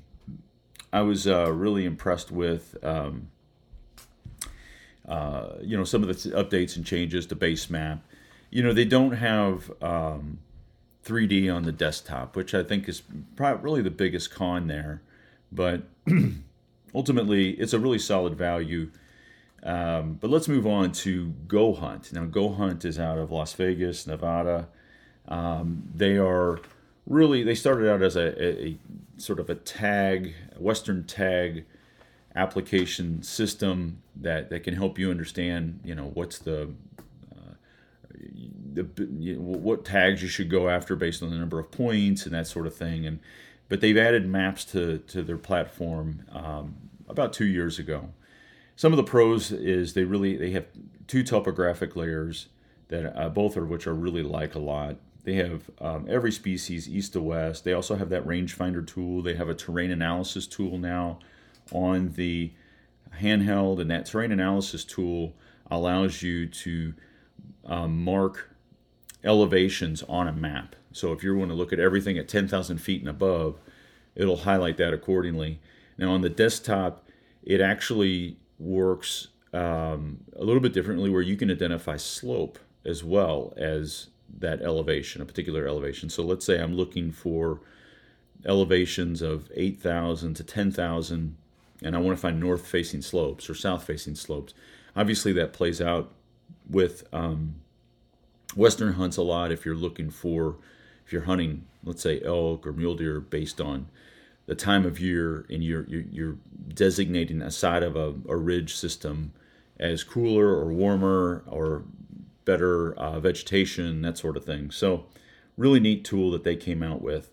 i 0.91 1.01
was 1.01 1.27
uh, 1.27 1.51
really 1.51 1.85
impressed 1.85 2.31
with 2.31 2.75
um, 2.83 3.29
uh, 5.07 5.53
you 5.61 5.77
know 5.77 5.83
some 5.83 6.03
of 6.03 6.09
the 6.09 6.29
updates 6.31 6.75
and 6.75 6.85
changes 6.85 7.25
to 7.27 7.35
BaseMap. 7.35 7.99
You 8.51 8.63
know 8.63 8.73
they 8.73 8.85
don't 8.85 9.13
have 9.13 9.71
um, 9.81 10.39
3d 11.05 11.53
on 11.53 11.63
the 11.63 11.71
desktop 11.71 12.35
which 12.35 12.53
i 12.53 12.63
think 12.63 12.87
is 12.87 13.01
probably 13.35 13.61
really 13.61 13.81
the 13.81 13.91
biggest 13.91 14.31
con 14.31 14.67
there 14.67 15.01
but 15.51 15.83
ultimately 16.95 17.51
it's 17.51 17.73
a 17.73 17.79
really 17.79 17.99
solid 17.99 18.35
value 18.35 18.89
um, 19.63 20.17
but 20.19 20.29
let's 20.29 20.49
move 20.49 20.67
on 20.67 20.91
to 20.91 21.33
GoHunt. 21.47 22.11
Now, 22.11 22.25
GoHunt 22.25 22.83
is 22.83 22.99
out 22.99 23.17
of 23.17 23.31
Las 23.31 23.53
Vegas, 23.53 24.05
Nevada. 24.05 24.67
Um, 25.27 25.89
they 25.95 26.17
are 26.17 26.59
really 27.07 27.43
they 27.43 27.55
started 27.55 27.89
out 27.89 28.01
as 28.01 28.17
a, 28.17 28.43
a, 28.43 28.67
a, 28.67 28.77
sort 29.15 29.39
of 29.39 29.49
a 29.49 29.55
tag, 29.55 30.33
Western 30.57 31.05
tag 31.05 31.65
application 32.35 33.23
system 33.23 34.01
that, 34.15 34.49
that 34.49 34.63
can 34.63 34.73
help 34.73 34.99
you 34.99 35.09
understand, 35.09 35.79
you 35.83 35.95
know, 35.95 36.11
what's 36.13 36.39
the 36.39 36.69
uh, 37.31 37.53
the 38.73 38.83
what 39.37 39.85
tags 39.85 40.21
you 40.21 40.27
should 40.27 40.49
go 40.49 40.67
after 40.67 40.97
based 40.97 41.23
on 41.23 41.29
the 41.29 41.37
number 41.37 41.57
of 41.57 41.71
points 41.71 42.25
and 42.25 42.35
that 42.35 42.47
sort 42.47 42.67
of 42.67 42.75
thing. 42.75 43.05
And 43.05 43.21
but 43.69 43.79
they've 43.79 43.97
added 43.97 44.27
maps 44.27 44.65
to 44.65 44.97
to 44.97 45.23
their 45.23 45.37
platform 45.37 46.25
um, 46.33 46.75
about 47.07 47.31
two 47.31 47.47
years 47.47 47.79
ago 47.79 48.09
some 48.75 48.93
of 48.93 48.97
the 48.97 49.03
pros 49.03 49.51
is 49.51 49.93
they 49.93 50.03
really 50.03 50.37
they 50.37 50.51
have 50.51 50.65
two 51.07 51.23
topographic 51.23 51.95
layers 51.95 52.47
that 52.87 53.17
uh, 53.17 53.29
both 53.29 53.55
of 53.57 53.69
which 53.69 53.87
are 53.87 53.93
really 53.93 54.23
like 54.23 54.55
a 54.55 54.59
lot. 54.59 54.97
They 55.23 55.35
have 55.35 55.69
um, 55.79 56.05
every 56.09 56.31
species 56.31 56.89
east 56.89 57.13
to 57.13 57.21
west. 57.21 57.63
They 57.63 57.73
also 57.73 57.95
have 57.95 58.09
that 58.09 58.25
rangefinder 58.25 58.85
tool. 58.85 59.21
They 59.21 59.35
have 59.35 59.47
a 59.49 59.55
terrain 59.55 59.91
analysis 59.91 60.47
tool 60.47 60.77
now 60.77 61.19
on 61.71 62.13
the 62.13 62.51
handheld, 63.21 63.79
and 63.79 63.89
that 63.89 64.05
terrain 64.05 64.31
analysis 64.31 64.83
tool 64.83 65.33
allows 65.71 66.21
you 66.21 66.45
to 66.47 66.93
um, 67.65 68.03
mark 68.03 68.49
elevations 69.23 70.03
on 70.03 70.27
a 70.27 70.33
map. 70.33 70.75
So 70.91 71.13
if 71.13 71.23
you 71.23 71.35
want 71.35 71.49
to 71.49 71.55
look 71.55 71.73
at 71.73 71.79
everything 71.79 72.17
at 72.17 72.27
10,000 72.27 72.77
feet 72.77 73.01
and 73.01 73.09
above, 73.09 73.59
it'll 74.15 74.37
highlight 74.37 74.77
that 74.77 74.93
accordingly. 74.93 75.59
Now 75.97 76.11
on 76.11 76.21
the 76.21 76.29
desktop, 76.29 77.07
it 77.43 77.61
actually 77.61 78.37
works 78.63 79.27
um, 79.53 80.23
a 80.35 80.43
little 80.43 80.61
bit 80.61 80.73
differently 80.73 81.09
where 81.09 81.21
you 81.21 81.35
can 81.35 81.51
identify 81.51 81.97
slope 81.97 82.57
as 82.85 83.03
well 83.03 83.53
as 83.55 84.07
that 84.39 84.61
elevation, 84.61 85.21
a 85.21 85.25
particular 85.25 85.67
elevation. 85.67 86.09
So 86.09 86.23
let's 86.23 86.45
say 86.45 86.59
I'm 86.59 86.75
looking 86.75 87.11
for 87.11 87.61
elevations 88.45 89.21
of 89.21 89.49
8,000 89.55 90.33
to 90.35 90.43
10,000, 90.43 91.37
and 91.83 91.95
I 91.95 91.99
want 91.99 92.17
to 92.17 92.21
find 92.21 92.39
north 92.39 92.65
facing 92.65 93.01
slopes 93.01 93.49
or 93.49 93.53
south 93.53 93.83
facing 93.83 94.15
slopes. 94.15 94.53
Obviously, 94.95 95.33
that 95.33 95.53
plays 95.53 95.81
out 95.81 96.11
with 96.69 97.07
um, 97.13 97.55
western 98.55 98.93
hunts 98.93 99.17
a 99.17 99.21
lot 99.21 99.51
if 99.51 99.65
you're 99.65 99.75
looking 99.75 100.09
for, 100.09 100.57
if 101.05 101.13
you're 101.13 101.23
hunting, 101.23 101.65
let's 101.83 102.01
say 102.01 102.21
elk 102.23 102.65
or 102.65 102.73
mule 102.73 102.95
deer 102.95 103.19
based 103.19 103.61
on 103.61 103.87
the 104.45 104.55
time 104.55 104.85
of 104.85 104.99
year 104.99 105.45
and 105.49 105.63
you're, 105.63 105.85
you're, 105.87 106.03
you're 106.11 106.35
designating 106.73 107.41
a 107.41 107.51
side 107.51 107.83
of 107.83 107.95
a, 107.95 108.13
a, 108.27 108.35
ridge 108.35 108.75
system 108.75 109.31
as 109.79 110.03
cooler 110.03 110.47
or 110.47 110.73
warmer 110.73 111.43
or 111.47 111.83
better 112.45 112.93
uh, 112.95 113.19
vegetation, 113.19 114.01
that 114.01 114.17
sort 114.17 114.35
of 114.35 114.43
thing. 114.43 114.69
So, 114.69 115.05
really 115.57 115.79
neat 115.79 116.03
tool 116.03 116.31
that 116.31 116.43
they 116.43 116.55
came 116.55 116.83
out 116.83 117.01
with. 117.01 117.29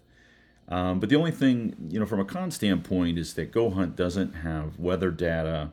Um, 0.68 1.00
but 1.00 1.08
the 1.08 1.16
only 1.16 1.32
thing, 1.32 1.74
you 1.88 1.98
know, 1.98 2.06
from 2.06 2.20
a 2.20 2.24
con 2.24 2.50
standpoint, 2.50 3.18
is 3.18 3.34
that 3.34 3.52
GoHunt 3.52 3.96
doesn't 3.96 4.34
have 4.34 4.78
weather 4.78 5.10
data, 5.10 5.72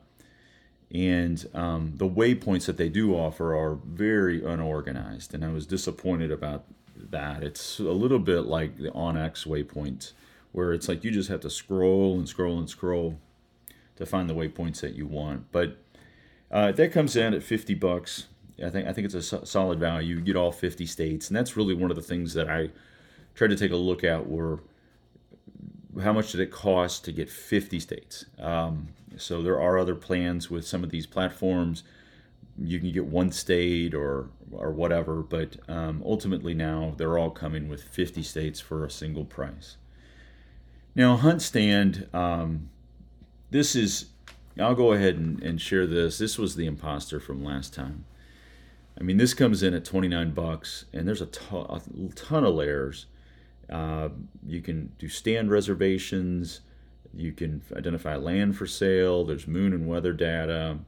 and 0.92 1.46
um, 1.54 1.94
the 1.98 2.10
waypoints 2.10 2.66
that 2.66 2.78
they 2.78 2.90
do 2.90 3.14
offer 3.14 3.56
are 3.56 3.76
very 3.76 4.44
unorganized. 4.44 5.34
And 5.34 5.46
I 5.46 5.50
was 5.50 5.68
disappointed 5.68 6.32
about 6.32 6.66
that. 6.96 7.44
It's 7.44 7.80
a 7.80 7.84
little 7.84 8.20
bit 8.20 8.42
like 8.42 8.78
the 8.78 8.90
onX 8.92 9.46
waypoints, 9.46 10.14
where 10.58 10.74
it's 10.74 10.88
like 10.88 11.04
you 11.04 11.12
just 11.12 11.30
have 11.30 11.40
to 11.40 11.52
scroll 11.52 12.18
and 12.18 12.28
scroll 12.28 12.58
and 12.58 12.68
scroll 12.68 13.20
to 13.96 14.08
find 14.08 14.28
the 14.28 14.34
waypoints 14.34 14.82
that 14.82 14.96
you 14.96 15.06
want. 15.06 15.52
But 15.52 15.78
uh, 16.50 16.72
that 16.72 16.92
comes 16.92 17.16
in 17.16 17.36
at 17.36 17.44
50 17.44 17.76
bucks. 17.76 18.26
I 18.66 18.72
think 18.72 18.88
I 18.88 18.92
think 18.92 19.06
it's 19.06 19.32
a 19.32 19.46
solid 19.46 19.80
value. 19.80 20.16
You 20.16 20.22
get 20.22 20.36
all 20.36 20.52
50 20.52 20.88
states, 20.88 21.28
and 21.28 21.38
that's 21.38 21.56
really 21.56 21.76
one 21.76 21.92
of 21.92 21.96
the 21.96 22.02
things 22.02 22.34
that 22.34 22.50
I 22.50 22.72
tried 23.36 23.52
to 23.52 23.56
take 23.56 23.70
a 23.70 23.76
look 23.76 24.04
at 24.04 24.28
were 24.28 24.62
how 26.02 26.12
much 26.12 26.32
did 26.32 26.42
it 26.42 26.50
cost 26.50 27.06
to 27.06 27.12
get 27.12 27.30
50 27.30 27.80
states? 27.80 28.26
Um, 28.40 28.88
so 29.16 29.44
there 29.44 29.62
are 29.62 29.78
other 29.78 29.94
plans 29.94 30.50
with 30.50 30.66
some 30.66 30.84
of 30.84 30.90
these 30.90 31.06
platforms. 31.06 31.84
You 32.58 32.80
can 32.80 32.92
get 32.92 33.06
one 33.06 33.32
state 33.32 33.94
or 33.94 34.30
or 34.52 34.72
whatever, 34.72 35.18
but 35.18 35.58
um, 35.68 36.02
ultimately 36.04 36.56
now 36.56 36.96
they're 36.98 37.20
all 37.20 37.30
coming 37.30 37.70
with 37.70 37.84
50 37.84 38.24
states 38.24 38.60
for 38.60 38.84
a 38.84 38.90
single 38.90 39.24
price. 39.24 39.78
Now 40.98 41.16
HuntStand, 41.16 42.14
um, 42.14 42.70
this 43.52 43.76
is. 43.76 44.08
I'll 44.60 44.74
go 44.74 44.94
ahead 44.94 45.16
and, 45.16 45.42
and 45.44 45.62
share 45.62 45.86
this. 45.86 46.18
This 46.18 46.40
was 46.40 46.56
the 46.56 46.66
imposter 46.66 47.20
from 47.20 47.44
last 47.44 47.72
time. 47.72 48.06
I 49.00 49.04
mean, 49.04 49.18
this 49.18 49.36
comes 49.36 49.62
in 49.62 49.76
at 49.76 49.86
29 49.86 50.32
bucks, 50.32 50.86
and 50.92 51.08
there's 51.08 51.22
a 51.22 51.28
ton, 51.28 52.12
ton 52.16 52.44
of 52.44 52.56
layers 52.56 53.06
uh, 53.70 54.10
you 54.46 54.62
can 54.62 54.92
do 54.98 55.08
stand 55.10 55.52
reservations. 55.52 56.62
You 57.14 57.32
can 57.32 57.62
identify 57.76 58.16
land 58.16 58.58
for 58.58 58.66
sale. 58.66 59.24
There's 59.26 59.48
moon 59.48 59.74
and 59.74 59.88
weather 59.88 60.14
data. 60.14 60.80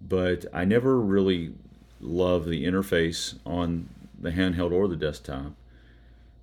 But 0.00 0.46
I 0.52 0.64
never 0.64 1.00
really 1.00 1.54
love 2.00 2.44
the 2.44 2.66
interface 2.66 3.38
on 3.46 3.88
the 4.18 4.32
handheld 4.32 4.72
or 4.72 4.88
the 4.88 4.96
desktop. 4.96 5.52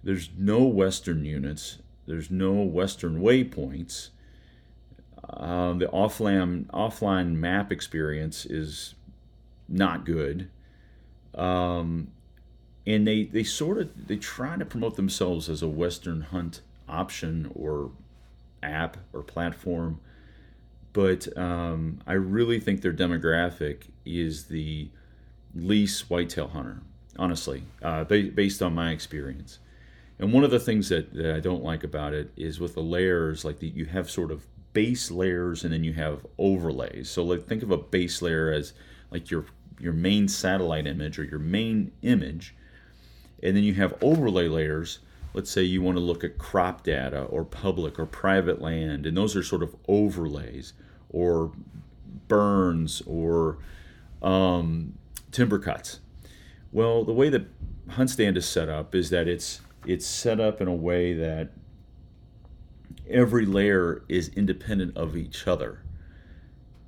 There's 0.03 0.29
no 0.38 0.63
Western 0.63 1.25
units. 1.25 1.77
There's 2.09 2.29
no 2.29 2.53
Western 2.53 3.21
waypoints. 3.21 4.09
Um, 5.29 5.79
the 5.79 5.85
offline 5.85 6.65
offline 6.67 7.35
map 7.35 7.71
experience 7.71 8.45
is 8.45 8.95
not 9.67 10.05
good. 10.05 10.49
Um, 11.35 12.11
and 12.89 13.07
they 13.07 13.25
they 13.25 13.43
sort 13.43 13.77
of 13.77 14.07
they 14.07 14.17
try 14.17 14.57
to 14.57 14.65
promote 14.65 14.95
themselves 14.95 15.47
as 15.47 15.61
a 15.61 15.67
western 15.67 16.21
hunt 16.21 16.61
option 16.87 17.51
or 17.55 17.91
app 18.63 18.97
or 19.13 19.21
platform 19.21 19.99
but 20.91 21.27
um, 21.37 21.99
i 22.07 22.13
really 22.13 22.59
think 22.59 22.81
their 22.81 22.93
demographic 22.93 23.83
is 24.05 24.45
the 24.45 24.89
least 25.53 26.09
whitetail 26.09 26.47
hunter 26.47 26.81
honestly 27.17 27.63
uh, 27.83 28.03
based 28.03 28.61
on 28.61 28.73
my 28.73 28.91
experience 28.91 29.59
and 30.19 30.33
one 30.33 30.43
of 30.43 30.51
the 30.51 30.59
things 30.59 30.89
that, 30.89 31.13
that 31.13 31.35
i 31.35 31.39
don't 31.39 31.63
like 31.63 31.83
about 31.83 32.13
it 32.13 32.31
is 32.35 32.59
with 32.59 32.73
the 32.75 32.81
layers 32.81 33.43
like 33.43 33.59
the, 33.59 33.67
you 33.67 33.85
have 33.85 34.09
sort 34.09 34.31
of 34.31 34.45
base 34.73 35.09
layers 35.09 35.63
and 35.63 35.73
then 35.73 35.83
you 35.83 35.93
have 35.93 36.25
overlays 36.38 37.09
so 37.09 37.23
like 37.23 37.45
think 37.47 37.63
of 37.63 37.71
a 37.71 37.77
base 37.77 38.21
layer 38.21 38.51
as 38.51 38.73
like 39.11 39.31
your 39.31 39.45
your 39.79 39.93
main 39.93 40.27
satellite 40.27 40.85
image 40.85 41.17
or 41.17 41.23
your 41.23 41.39
main 41.39 41.91
image 42.01 42.53
and 43.41 43.55
then 43.55 43.63
you 43.63 43.73
have 43.75 43.93
overlay 44.01 44.47
layers. 44.47 44.99
Let's 45.33 45.51
say 45.51 45.63
you 45.63 45.81
want 45.81 45.97
to 45.97 46.03
look 46.03 46.23
at 46.23 46.38
crop 46.38 46.83
data 46.83 47.23
or 47.23 47.45
public 47.45 47.99
or 47.99 48.05
private 48.05 48.61
land, 48.61 49.05
and 49.05 49.15
those 49.15 49.35
are 49.35 49.43
sort 49.43 49.63
of 49.63 49.75
overlays 49.88 50.73
or 51.09 51.51
burns 52.27 53.01
or 53.05 53.57
um, 54.21 54.97
timber 55.31 55.59
cuts. 55.59 55.99
Well, 56.71 57.03
the 57.03 57.13
way 57.13 57.29
that 57.29 57.47
HuntStand 57.89 58.38
is 58.38 58.47
set 58.47 58.69
up 58.69 58.93
is 58.93 59.09
that 59.11 59.27
it's 59.27 59.61
it's 59.86 60.05
set 60.05 60.39
up 60.39 60.62
in 60.62 60.67
a 60.67 60.74
way 60.74 61.13
that 61.13 61.50
every 63.09 63.45
layer 63.45 64.03
is 64.07 64.29
independent 64.29 64.95
of 64.95 65.15
each 65.15 65.48
other. 65.48 65.81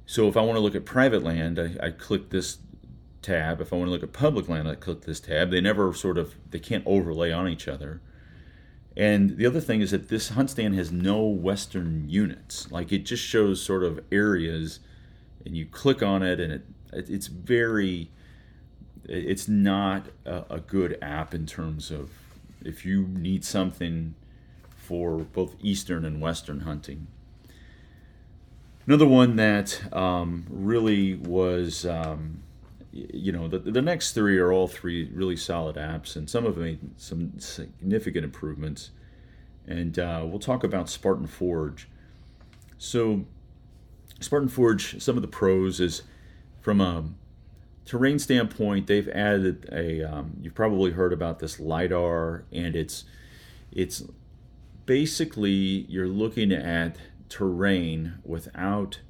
So 0.06 0.28
if 0.28 0.36
I 0.36 0.42
want 0.42 0.58
to 0.58 0.62
look 0.62 0.76
at 0.76 0.86
private 0.86 1.24
land, 1.24 1.60
I, 1.60 1.88
I 1.88 1.90
click 1.92 2.30
this 2.30 2.58
tab. 3.22 3.62
If 3.62 3.72
I 3.72 3.78
want 3.78 3.88
to 3.88 3.92
look 3.92 4.04
at 4.04 4.14
public 4.14 4.50
land, 4.50 4.68
I 4.68 4.76
click 4.76 5.02
this 5.02 5.20
tab. 5.20 5.52
They 5.52 5.62
never 5.62 5.94
sort 5.94 6.18
of 6.18 6.36
they 6.50 6.60
can't 6.60 6.84
overlay 6.86 7.32
on 7.32 7.48
each 7.48 7.68
other. 7.68 8.02
And 8.98 9.38
the 9.38 9.46
other 9.46 9.62
thing 9.62 9.80
is 9.80 9.92
that 9.92 10.10
this 10.10 10.32
HuntStand 10.32 10.76
has 10.76 10.92
no 10.92 11.24
Western 11.24 12.10
units. 12.10 12.70
Like 12.72 12.92
it 12.92 13.06
just 13.06 13.24
shows 13.24 13.62
sort 13.64 13.84
of 13.84 14.02
areas, 14.12 14.80
and 15.46 15.56
you 15.56 15.66
click 15.66 16.04
on 16.04 16.24
it, 16.24 16.40
and 16.40 16.52
it 16.52 16.66
it's 16.92 17.28
very 17.28 18.12
it's 19.06 19.48
not 19.48 20.08
a, 20.26 20.56
a 20.56 20.60
good 20.60 20.98
app 21.02 21.34
in 21.34 21.46
terms 21.46 21.90
of 21.90 22.10
if 22.66 22.86
you 22.86 23.08
need 23.08 23.44
something 23.46 24.16
for 24.76 25.20
both 25.20 25.56
Eastern 25.62 26.06
and 26.06 26.22
Western 26.22 26.62
hunting. 26.62 27.08
Another 28.88 29.08
one 29.08 29.36
that 29.36 29.94
um, 29.94 30.46
really 30.50 31.16
was 31.16 31.86
um, 31.86 32.42
you 32.92 33.32
know, 33.32 33.48
the, 33.48 33.60
the 33.60 33.82
next 33.82 34.12
three 34.14 34.38
are 34.38 34.52
all 34.52 34.68
three 34.68 35.10
really 35.14 35.38
solid 35.38 35.76
apps, 35.78 36.16
and 36.16 36.30
some 36.30 36.46
of 36.46 36.56
them 36.56 36.64
made 36.64 36.80
some 36.98 37.40
significant 37.40 38.26
improvements. 38.26 38.92
And 39.66 39.98
uh, 39.98 40.26
we'll 40.26 40.40
talk 40.40 40.64
about 40.64 40.90
Spartan 40.90 41.28
Forge. 41.28 41.88
So, 42.78 43.26
Spartan 44.20 44.50
Forge, 44.50 45.02
some 45.02 45.16
of 45.16 45.22
the 45.22 45.28
pros 45.28 45.80
is 45.80 46.02
from 46.60 46.82
a 46.82 47.06
terrain 47.92 48.20
standpoint, 48.20 48.88
they've 48.88 49.10
added 49.10 49.68
a. 49.70 50.02
Um, 50.02 50.38
you've 50.42 50.56
probably 50.56 50.92
heard 50.92 51.12
about 51.12 51.40
this 51.40 51.60
lidar, 51.60 52.46
and 52.50 52.74
it's 52.74 53.04
it's 53.70 54.04
basically 54.86 55.86
you're 55.90 56.08
looking 56.08 56.54
at 56.54 56.96
terrain 57.28 58.14
without 58.24 59.02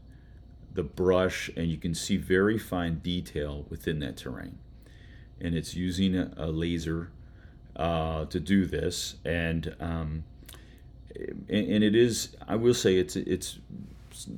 the 0.73 0.81
brush 0.83 1.49
and 1.55 1.67
you 1.67 1.77
can 1.77 1.93
see 1.93 2.17
very 2.17 2.57
fine 2.57 2.99
detail 2.99 3.65
within 3.69 3.99
that 3.99 4.17
terrain. 4.17 4.57
And 5.39 5.53
it's 5.53 5.75
using 5.75 6.15
a, 6.15 6.31
a 6.37 6.47
laser 6.47 7.11
uh, 7.75 8.25
to 8.25 8.39
do 8.39 8.65
this. 8.65 9.15
And, 9.25 9.75
um, 9.79 10.23
and, 11.15 11.67
and 11.67 11.83
it 11.83 11.95
is, 11.95 12.35
I 12.47 12.55
will 12.55 12.73
say, 12.73 12.95
it's 12.95 13.15
it's 13.15 13.59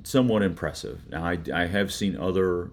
somewhat 0.03 0.41
impressive. 0.41 1.01
Now, 1.09 1.23
I, 1.23 1.38
I 1.53 1.65
have 1.67 1.93
seen 1.93 2.17
other 2.17 2.71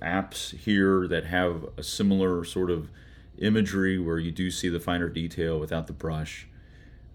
apps 0.00 0.56
here 0.56 1.06
that 1.08 1.26
have 1.26 1.66
a 1.76 1.82
similar 1.82 2.44
sort 2.44 2.70
of 2.70 2.90
imagery 3.38 3.98
where 3.98 4.18
you 4.18 4.30
do 4.30 4.50
see 4.50 4.68
the 4.68 4.80
finer 4.80 5.08
detail 5.08 5.58
without 5.58 5.86
the 5.86 5.92
brush. 5.92 6.46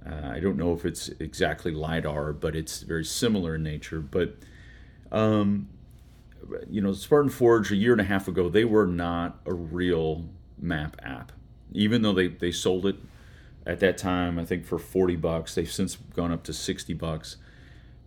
Uh, 0.05 0.29
I 0.29 0.39
don't 0.39 0.57
know 0.57 0.73
if 0.73 0.85
it's 0.85 1.09
exactly 1.19 1.71
LiDAR, 1.71 2.33
but 2.33 2.55
it's 2.55 2.81
very 2.81 3.05
similar 3.05 3.55
in 3.55 3.63
nature. 3.63 3.99
But 3.99 4.35
um, 5.11 5.69
you 6.69 6.81
know, 6.81 6.93
Spartan 6.93 7.29
Forge 7.29 7.71
a 7.71 7.75
year 7.75 7.91
and 7.91 8.01
a 8.01 8.05
half 8.05 8.27
ago, 8.27 8.49
they 8.49 8.65
were 8.65 8.85
not 8.85 9.39
a 9.45 9.53
real 9.53 10.25
map 10.59 10.97
app. 11.03 11.31
Even 11.71 12.01
though 12.01 12.13
they, 12.13 12.27
they 12.27 12.51
sold 12.51 12.85
it 12.85 12.95
at 13.65 13.79
that 13.79 13.97
time, 13.97 14.37
I 14.37 14.45
think 14.45 14.65
for 14.65 14.77
40 14.77 15.15
bucks, 15.15 15.55
they've 15.55 15.71
since 15.71 15.95
gone 15.95 16.31
up 16.31 16.43
to 16.43 16.53
60 16.53 16.93
bucks. 16.93 17.37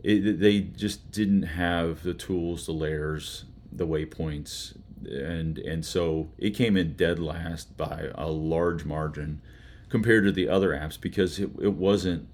It, 0.03 0.39
they 0.39 0.61
just 0.61 1.11
didn't 1.11 1.43
have 1.43 2.03
the 2.05 2.15
tools, 2.15 2.67
the 2.67 2.73
layers, 2.73 3.45
the 3.79 3.87
waypoints, 3.87 4.77
and 5.05 5.59
and 5.59 5.85
so 5.85 6.29
it 6.39 6.51
came 6.51 6.77
in 6.77 6.95
dead 6.95 7.19
last 7.19 7.77
by 7.77 8.11
a 8.15 8.29
large 8.29 8.85
margin 8.85 9.41
compared 9.89 10.25
to 10.25 10.33
the 10.33 10.49
other 10.49 10.71
apps 10.71 11.01
because 11.01 11.39
it, 11.39 11.51
it 11.61 11.73
wasn't 11.73 12.29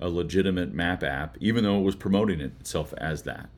a 0.00 0.08
legitimate 0.08 0.72
map 0.72 1.02
app, 1.02 1.36
even 1.40 1.64
though 1.64 1.78
it 1.78 1.82
was 1.82 1.96
promoting 1.96 2.40
itself 2.40 2.92
as 2.98 3.22
that. 3.22 3.48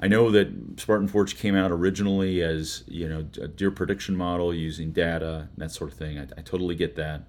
I 0.00 0.08
know 0.08 0.30
that 0.30 0.48
Spartan 0.76 1.08
Forge 1.08 1.36
came 1.36 1.54
out 1.54 1.70
originally 1.70 2.42
as 2.42 2.84
you 2.86 3.08
know 3.08 3.26
a 3.40 3.48
deer 3.48 3.70
prediction 3.70 4.16
model 4.16 4.52
using 4.52 4.92
data 4.92 5.48
that 5.56 5.70
sort 5.70 5.92
of 5.92 5.98
thing. 5.98 6.18
I, 6.18 6.22
I 6.36 6.42
totally 6.42 6.74
get 6.74 6.96
that, 6.96 7.22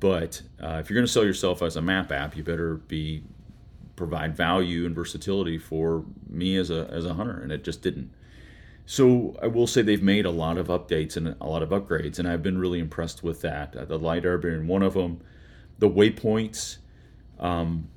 but 0.00 0.42
uh, 0.62 0.78
if 0.80 0.90
you're 0.90 0.96
going 0.96 1.06
to 1.06 1.12
sell 1.12 1.24
yourself 1.24 1.62
as 1.62 1.76
a 1.76 1.82
map 1.82 2.10
app, 2.12 2.36
you 2.36 2.42
better 2.42 2.76
be 2.76 3.22
provide 3.96 4.36
value 4.36 4.86
and 4.86 4.94
versatility 4.94 5.58
for 5.58 6.04
me 6.28 6.56
as 6.56 6.70
a 6.70 6.88
as 6.90 7.04
a 7.04 7.14
hunter, 7.14 7.40
and 7.40 7.52
it 7.52 7.64
just 7.64 7.82
didn't. 7.82 8.10
So 8.90 9.36
I 9.42 9.48
will 9.48 9.66
say 9.66 9.82
they've 9.82 10.02
made 10.02 10.24
a 10.24 10.30
lot 10.30 10.56
of 10.56 10.68
updates 10.68 11.14
and 11.14 11.36
a 11.42 11.46
lot 11.46 11.62
of 11.62 11.68
upgrades, 11.68 12.18
and 12.18 12.26
I've 12.26 12.42
been 12.42 12.56
really 12.56 12.78
impressed 12.78 13.22
with 13.22 13.42
that. 13.42 13.76
Uh, 13.76 13.84
the 13.84 13.98
lidar 13.98 14.38
being 14.38 14.66
one 14.66 14.82
of 14.82 14.94
them, 14.94 15.20
the 15.78 15.90
waypoints, 15.90 16.78
um, 17.38 17.90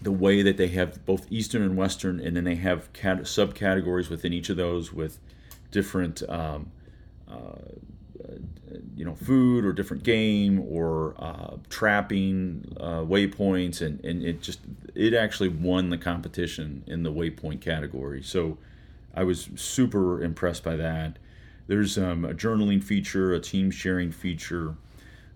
the 0.00 0.12
way 0.12 0.40
that 0.42 0.56
they 0.56 0.68
have 0.68 1.04
both 1.04 1.26
Eastern 1.28 1.60
and 1.60 1.76
Western, 1.76 2.20
and 2.20 2.36
then 2.36 2.44
they 2.44 2.54
have 2.54 2.92
cat- 2.92 3.22
subcategories 3.22 4.10
within 4.10 4.32
each 4.32 4.48
of 4.48 4.56
those 4.56 4.92
with 4.92 5.18
different, 5.72 6.22
um, 6.28 6.70
uh, 7.28 7.56
you 8.94 9.04
know, 9.04 9.16
food 9.16 9.64
or 9.64 9.72
different 9.72 10.04
game 10.04 10.60
or 10.60 11.16
uh, 11.18 11.56
trapping 11.68 12.72
uh, 12.78 13.00
waypoints, 13.00 13.84
and, 13.84 13.98
and 14.04 14.22
it 14.22 14.40
just 14.40 14.60
it 14.94 15.14
actually 15.14 15.48
won 15.48 15.90
the 15.90 15.98
competition 15.98 16.84
in 16.86 17.02
the 17.02 17.10
waypoint 17.10 17.60
category. 17.60 18.22
So 18.22 18.58
I 19.14 19.24
was 19.24 19.50
super 19.56 20.22
impressed 20.22 20.64
by 20.64 20.76
that. 20.76 21.18
There's 21.66 21.96
um, 21.98 22.24
a 22.24 22.34
journaling 22.34 22.82
feature, 22.82 23.32
a 23.32 23.40
team 23.40 23.70
sharing 23.70 24.10
feature, 24.10 24.76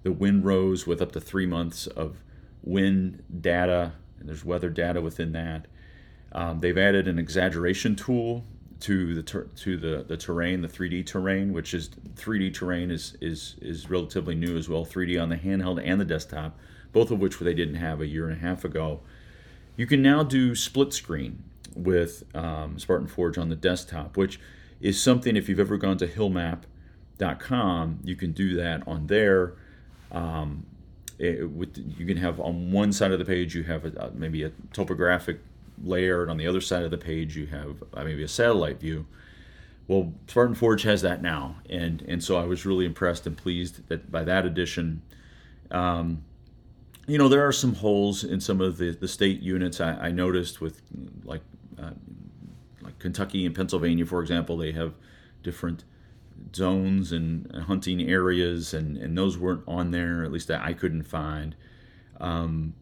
the 0.02 0.12
wind 0.12 0.44
rows 0.44 0.86
with 0.86 1.02
up 1.02 1.12
to 1.12 1.20
three 1.20 1.46
months 1.46 1.86
of 1.86 2.22
wind 2.62 3.22
data, 3.40 3.92
and 4.18 4.28
there's 4.28 4.44
weather 4.44 4.70
data 4.70 5.00
within 5.00 5.32
that. 5.32 5.66
Um, 6.32 6.60
they've 6.60 6.76
added 6.76 7.08
an 7.08 7.18
exaggeration 7.18 7.96
tool 7.96 8.44
to 8.80 9.14
the 9.14 9.22
ter- 9.22 9.44
to 9.56 9.76
the, 9.76 10.04
the 10.06 10.16
terrain, 10.16 10.60
the 10.60 10.68
3D 10.68 11.06
terrain, 11.06 11.52
which 11.52 11.72
is 11.72 11.88
3D 11.88 12.54
terrain 12.54 12.90
is 12.90 13.16
is 13.20 13.56
is 13.62 13.88
relatively 13.88 14.34
new 14.34 14.56
as 14.56 14.68
well. 14.68 14.84
3D 14.84 15.20
on 15.20 15.28
the 15.28 15.36
handheld 15.36 15.80
and 15.82 16.00
the 16.00 16.04
desktop, 16.04 16.58
both 16.92 17.10
of 17.10 17.18
which 17.18 17.38
they 17.38 17.54
didn't 17.54 17.76
have 17.76 18.00
a 18.00 18.06
year 18.06 18.28
and 18.28 18.36
a 18.36 18.40
half 18.40 18.64
ago. 18.64 19.00
You 19.76 19.86
can 19.86 20.02
now 20.02 20.22
do 20.22 20.54
split 20.54 20.92
screen 20.92 21.44
with 21.74 22.24
um, 22.34 22.78
Spartan 22.78 23.08
Forge 23.08 23.38
on 23.38 23.48
the 23.48 23.56
desktop, 23.56 24.16
which 24.16 24.40
is 24.80 25.00
something 25.00 25.36
if 25.36 25.48
you've 25.48 25.60
ever 25.60 25.76
gone 25.76 25.98
to 25.98 26.06
hillmap.com, 26.06 28.00
you 28.04 28.16
can 28.16 28.32
do 28.32 28.56
that 28.56 28.86
on 28.86 29.06
there. 29.06 29.54
Um, 30.12 30.66
it, 31.18 31.50
with, 31.50 31.76
you 31.98 32.06
can 32.06 32.18
have 32.18 32.40
on 32.40 32.70
one 32.70 32.92
side 32.92 33.12
of 33.12 33.18
the 33.18 33.24
page 33.24 33.54
you 33.54 33.62
have 33.64 33.84
a, 33.84 34.12
maybe 34.14 34.42
a 34.42 34.52
topographic 34.72 35.40
layer, 35.82 36.22
and 36.22 36.30
on 36.30 36.36
the 36.36 36.46
other 36.46 36.60
side 36.60 36.84
of 36.84 36.90
the 36.90 36.98
page 36.98 37.36
you 37.36 37.46
have 37.46 37.82
uh, 37.94 38.04
maybe 38.04 38.22
a 38.22 38.28
satellite 38.28 38.80
view. 38.80 39.06
Well, 39.88 40.12
Spartan 40.26 40.54
Forge 40.54 40.82
has 40.82 41.02
that 41.02 41.22
now, 41.22 41.56
and 41.70 42.02
and 42.02 42.22
so 42.22 42.36
I 42.36 42.44
was 42.44 42.66
really 42.66 42.84
impressed 42.84 43.26
and 43.26 43.36
pleased 43.36 43.86
that 43.88 44.10
by 44.10 44.24
that 44.24 44.44
addition. 44.44 45.02
Um, 45.70 46.24
you 47.06 47.18
know, 47.18 47.28
there 47.28 47.46
are 47.46 47.52
some 47.52 47.74
holes 47.74 48.24
in 48.24 48.40
some 48.40 48.60
of 48.60 48.78
the, 48.78 48.90
the 48.90 49.06
state 49.06 49.40
units 49.40 49.80
I, 49.80 49.92
I 49.92 50.10
noticed 50.10 50.60
with 50.60 50.82
like 51.24 51.42
uh, 51.80 51.90
like 52.82 52.98
Kentucky 52.98 53.46
and 53.46 53.54
Pennsylvania, 53.54 54.06
for 54.06 54.20
example, 54.20 54.56
they 54.56 54.72
have 54.72 54.94
different 55.42 55.84
zones 56.54 57.12
and 57.12 57.50
hunting 57.66 58.00
areas, 58.00 58.74
and, 58.74 58.96
and 58.96 59.16
those 59.16 59.38
weren't 59.38 59.62
on 59.66 59.90
there, 59.90 60.24
at 60.24 60.32
least 60.32 60.48
that 60.48 60.62
I 60.62 60.72
couldn't 60.72 61.04
find. 61.04 61.54
Um, 62.20 62.74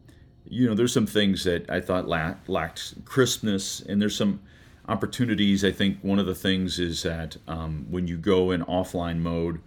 you 0.47 0.67
know, 0.67 0.75
there's 0.75 0.93
some 0.93 1.07
things 1.07 1.43
that 1.45 1.69
I 1.69 1.81
thought 1.81 2.07
lacked, 2.07 3.05
crispness, 3.05 3.81
and 3.81 4.01
there's 4.01 4.15
some 4.15 4.41
opportunities. 4.87 5.65
I 5.65 5.71
think 5.71 5.99
one 6.01 6.19
of 6.19 6.25
the 6.25 6.35
things 6.35 6.79
is 6.79 7.03
that 7.03 7.37
um, 7.47 7.87
when 7.89 8.07
you 8.07 8.17
go 8.17 8.51
in 8.51 8.63
offline 8.63 9.19
mode 9.19 9.59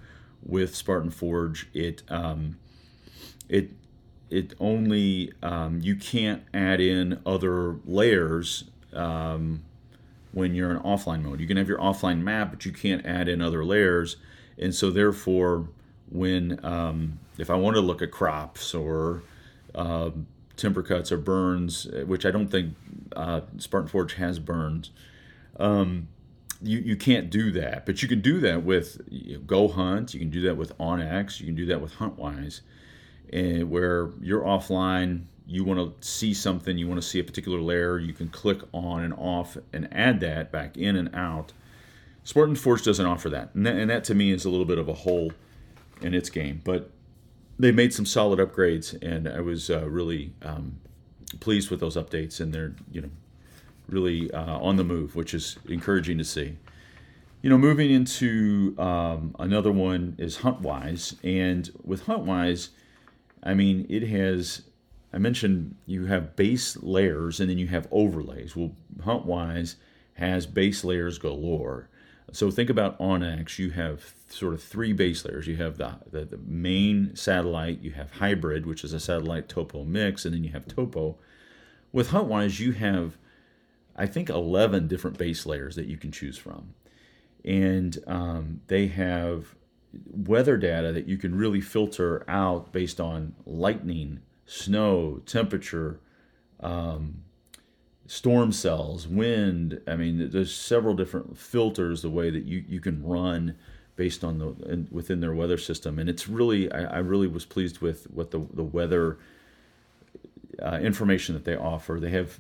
with 0.44 0.74
Spartan 0.74 1.10
Forge, 1.10 1.68
it 1.74 2.02
um, 2.08 2.58
it 3.48 3.72
it 4.30 4.54
only 4.60 5.32
um, 5.42 5.80
you 5.82 5.96
can't 5.96 6.42
add 6.54 6.80
in 6.80 7.20
other 7.26 7.76
layers 7.84 8.64
um, 8.92 9.62
when 10.32 10.54
you're 10.54 10.70
in 10.70 10.78
offline 10.78 11.22
mode. 11.22 11.40
You 11.40 11.46
can 11.46 11.56
have 11.56 11.68
your 11.68 11.78
offline 11.78 12.20
map, 12.20 12.50
but 12.50 12.64
you 12.64 12.72
can't 12.72 13.04
add 13.04 13.28
in 13.28 13.40
other 13.40 13.64
layers. 13.64 14.16
And 14.58 14.74
so, 14.74 14.90
therefore, 14.90 15.68
when 16.10 16.64
um, 16.64 17.18
if 17.38 17.50
I 17.50 17.54
want 17.54 17.76
to 17.76 17.80
look 17.80 18.02
at 18.02 18.10
crops 18.10 18.74
or 18.74 19.22
uh, 19.74 20.10
timber 20.56 20.82
cuts 20.82 21.12
or 21.12 21.18
burns, 21.18 21.86
which 22.06 22.26
I 22.26 22.30
don't 22.30 22.48
think 22.48 22.74
uh, 23.14 23.42
Spartan 23.58 23.88
Forge 23.88 24.14
has 24.14 24.38
burns, 24.38 24.90
um, 25.58 26.08
you, 26.60 26.78
you 26.78 26.96
can't 26.96 27.30
do 27.30 27.50
that. 27.52 27.86
But 27.86 28.02
you 28.02 28.08
can 28.08 28.20
do 28.20 28.40
that 28.40 28.64
with 28.64 29.00
you 29.08 29.38
know, 29.38 29.42
GoHunt. 29.44 30.12
You 30.12 30.20
can 30.20 30.30
do 30.30 30.42
that 30.42 30.56
with 30.56 30.76
onX. 30.78 31.40
You 31.40 31.46
can 31.46 31.54
do 31.54 31.66
that 31.66 31.80
with 31.80 31.94
HuntWise, 31.94 32.60
and 33.32 33.70
where 33.70 34.10
you're 34.20 34.42
offline 34.42 35.24
you 35.48 35.64
want 35.64 36.00
to 36.00 36.06
see 36.06 36.34
something, 36.34 36.76
you 36.76 36.86
want 36.86 37.00
to 37.00 37.06
see 37.06 37.18
a 37.18 37.24
particular 37.24 37.58
layer, 37.58 37.98
you 37.98 38.12
can 38.12 38.28
click 38.28 38.60
on 38.74 39.02
and 39.02 39.14
off 39.14 39.56
and 39.72 39.88
add 39.92 40.20
that 40.20 40.52
back 40.52 40.76
in 40.76 40.94
and 40.94 41.12
out. 41.14 41.54
Spartan 42.22 42.54
Forge 42.54 42.84
doesn't 42.84 43.06
offer 43.06 43.30
that. 43.30 43.54
And 43.54 43.64
that, 43.64 43.74
and 43.76 43.88
that 43.88 44.04
to 44.04 44.14
me 44.14 44.30
is 44.30 44.44
a 44.44 44.50
little 44.50 44.66
bit 44.66 44.76
of 44.76 44.88
a 44.88 44.92
hole 44.92 45.32
in 46.02 46.12
its 46.12 46.28
game. 46.28 46.60
But 46.62 46.90
they 47.58 47.72
made 47.72 47.94
some 47.94 48.04
solid 48.04 48.38
upgrades, 48.38 49.00
and 49.02 49.26
I 49.26 49.40
was 49.40 49.70
uh, 49.70 49.88
really 49.88 50.34
um, 50.42 50.78
pleased 51.40 51.70
with 51.70 51.80
those 51.80 51.96
updates. 51.96 52.40
And 52.40 52.52
they're, 52.52 52.74
you 52.92 53.00
know, 53.00 53.10
really 53.88 54.30
uh, 54.32 54.58
on 54.58 54.76
the 54.76 54.84
move, 54.84 55.16
which 55.16 55.32
is 55.32 55.58
encouraging 55.66 56.18
to 56.18 56.24
see. 56.24 56.58
You 57.40 57.48
know, 57.48 57.56
moving 57.56 57.90
into 57.90 58.74
um, 58.78 59.34
another 59.38 59.72
one 59.72 60.14
is 60.18 60.38
HuntWise. 60.38 61.16
And 61.24 61.70
with 61.82 62.04
HuntWise, 62.04 62.68
I 63.42 63.54
mean, 63.54 63.86
it 63.88 64.06
has 64.08 64.62
I 65.12 65.18
mentioned 65.18 65.76
you 65.86 66.06
have 66.06 66.36
base 66.36 66.76
layers 66.82 67.40
and 67.40 67.48
then 67.48 67.58
you 67.58 67.68
have 67.68 67.88
overlays. 67.90 68.54
Well, 68.54 68.72
HuntWise 69.00 69.76
has 70.14 70.46
base 70.46 70.84
layers 70.84 71.18
galore. 71.18 71.88
So 72.30 72.50
think 72.50 72.68
about 72.68 72.98
onX. 72.98 73.58
You 73.58 73.70
have 73.70 74.14
sort 74.28 74.52
of 74.52 74.62
three 74.62 74.92
base 74.92 75.24
layers. 75.24 75.46
You 75.46 75.56
have 75.56 75.78
the, 75.78 75.94
the, 76.10 76.24
the 76.26 76.38
main 76.38 77.16
satellite. 77.16 77.80
You 77.80 77.92
have 77.92 78.12
hybrid, 78.12 78.66
which 78.66 78.84
is 78.84 78.92
a 78.92 79.00
satellite 79.00 79.48
topo 79.48 79.84
mix, 79.84 80.26
and 80.26 80.34
then 80.34 80.44
you 80.44 80.50
have 80.50 80.68
topo. 80.68 81.16
With 81.90 82.10
HuntWise, 82.10 82.60
you 82.60 82.72
have 82.72 83.16
I 83.98 84.06
think 84.06 84.30
11 84.30 84.86
different 84.86 85.18
base 85.18 85.44
layers 85.44 85.74
that 85.74 85.86
you 85.86 85.96
can 85.96 86.12
choose 86.12 86.38
from. 86.38 86.74
And 87.44 87.98
um, 88.06 88.60
they 88.68 88.86
have 88.86 89.56
weather 90.06 90.56
data 90.56 90.92
that 90.92 91.08
you 91.08 91.18
can 91.18 91.34
really 91.34 91.60
filter 91.60 92.24
out 92.28 92.72
based 92.72 93.00
on 93.00 93.34
lightning 93.44 94.20
snow, 94.48 95.20
temperature, 95.26 96.00
um, 96.60 97.22
storm 98.06 98.50
cells, 98.50 99.06
wind. 99.06 99.80
I 99.86 99.94
mean, 99.94 100.30
there's 100.30 100.54
several 100.54 100.94
different 100.94 101.36
filters 101.38 102.02
the 102.02 102.10
way 102.10 102.30
that 102.30 102.44
you, 102.44 102.64
you 102.66 102.80
can 102.80 103.04
run 103.04 103.54
based 103.94 104.24
on 104.24 104.38
the 104.38 104.86
within 104.90 105.20
their 105.20 105.34
weather 105.34 105.58
system, 105.58 105.98
and 105.98 106.08
it's 106.08 106.28
really 106.28 106.70
I, 106.72 106.96
I 106.96 106.98
really 106.98 107.26
was 107.26 107.44
pleased 107.44 107.80
with 107.80 108.04
what 108.10 108.30
the 108.30 108.40
the 108.54 108.62
weather 108.62 109.18
uh, 110.62 110.78
information 110.80 111.34
that 111.34 111.44
they 111.44 111.56
offer. 111.56 111.98
They 112.00 112.10
have 112.10 112.38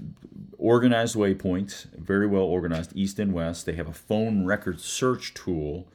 organized 0.56 1.14
waypoints, 1.14 1.86
very 1.94 2.26
well 2.26 2.42
organized, 2.42 2.92
east 2.94 3.18
and 3.18 3.32
west. 3.32 3.66
They 3.66 3.74
have 3.74 3.88
a 3.88 3.92
phone 3.92 4.46
record 4.46 4.80
search 4.80 5.34
tool 5.34 5.88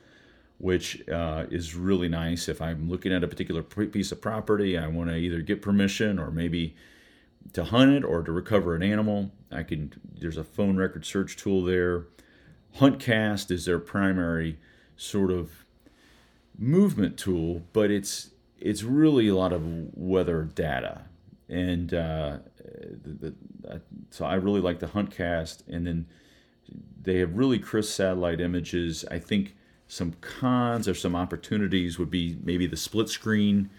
which 0.58 1.08
uh, 1.10 1.46
is 1.50 1.76
really 1.76 2.08
nice. 2.08 2.48
If 2.48 2.62
I'm 2.62 2.90
looking 2.90 3.12
at 3.12 3.24
a 3.24 3.28
particular 3.28 3.64
piece 3.64 4.12
of 4.12 4.22
property, 4.22 4.78
I 4.78 4.88
want 4.88 5.10
to 5.10 5.16
either 5.16 5.42
get 5.42 5.62
permission 5.62 6.20
or 6.20 6.32
maybe 6.32 6.76
to 7.54 7.66
hunt 7.66 7.92
it 7.92 8.04
or 8.04 8.24
to 8.24 8.32
recover 8.32 8.76
an 8.76 8.84
animal. 8.84 9.32
I 9.52 9.64
can. 9.64 9.94
There's 10.20 10.38
a 10.38 10.44
phone 10.44 10.78
record 10.78 11.06
search 11.06 11.36
tool 11.36 11.64
there. 11.64 12.06
HuntCast 12.78 13.52
is 13.52 13.66
their 13.66 13.80
primary 13.80 14.58
sort 14.96 15.32
of 15.32 15.66
movement 16.58 17.18
tool, 17.18 17.64
but 17.74 17.92
it's 17.92 18.32
it's 18.60 18.84
really 18.84 19.28
a 19.28 19.36
lot 19.36 19.52
of 19.52 19.62
weather 19.94 20.44
data, 20.44 21.02
and 21.50 21.94
uh, 21.94 22.38
the, 23.04 23.34
the, 23.62 23.82
so 24.10 24.26
I 24.26 24.36
really 24.36 24.62
like 24.62 24.80
the 24.80 24.88
HuntCast, 24.88 25.68
and 25.68 25.86
then 25.86 26.06
they 27.02 27.18
have 27.18 27.36
really 27.36 27.60
crisp 27.60 27.92
satellite 27.94 28.40
images. 28.40 29.04
I 29.12 29.20
think 29.20 29.56
some 29.94 30.14
cons 30.22 30.88
or 30.88 30.96
some 30.96 31.16
opportunities 31.16 32.00
would 32.00 32.10
be 32.10 32.36
maybe 32.44 32.66
the 32.66 32.76
split 32.76 33.10
screen, 33.10 33.70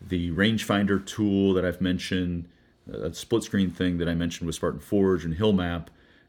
the 0.00 0.32
rangefinder 0.32 1.04
tool 1.06 1.54
that 1.54 1.64
I've 1.64 1.80
mentioned, 1.80 2.48
a 2.92 3.14
split 3.14 3.44
screen 3.44 3.70
thing 3.70 3.98
that 3.98 4.08
I 4.08 4.14
mentioned 4.14 4.46
with 4.48 4.56
Spartan 4.56 4.80
Forge 4.80 5.24
and 5.24 5.36
Hillmap, 5.36 5.86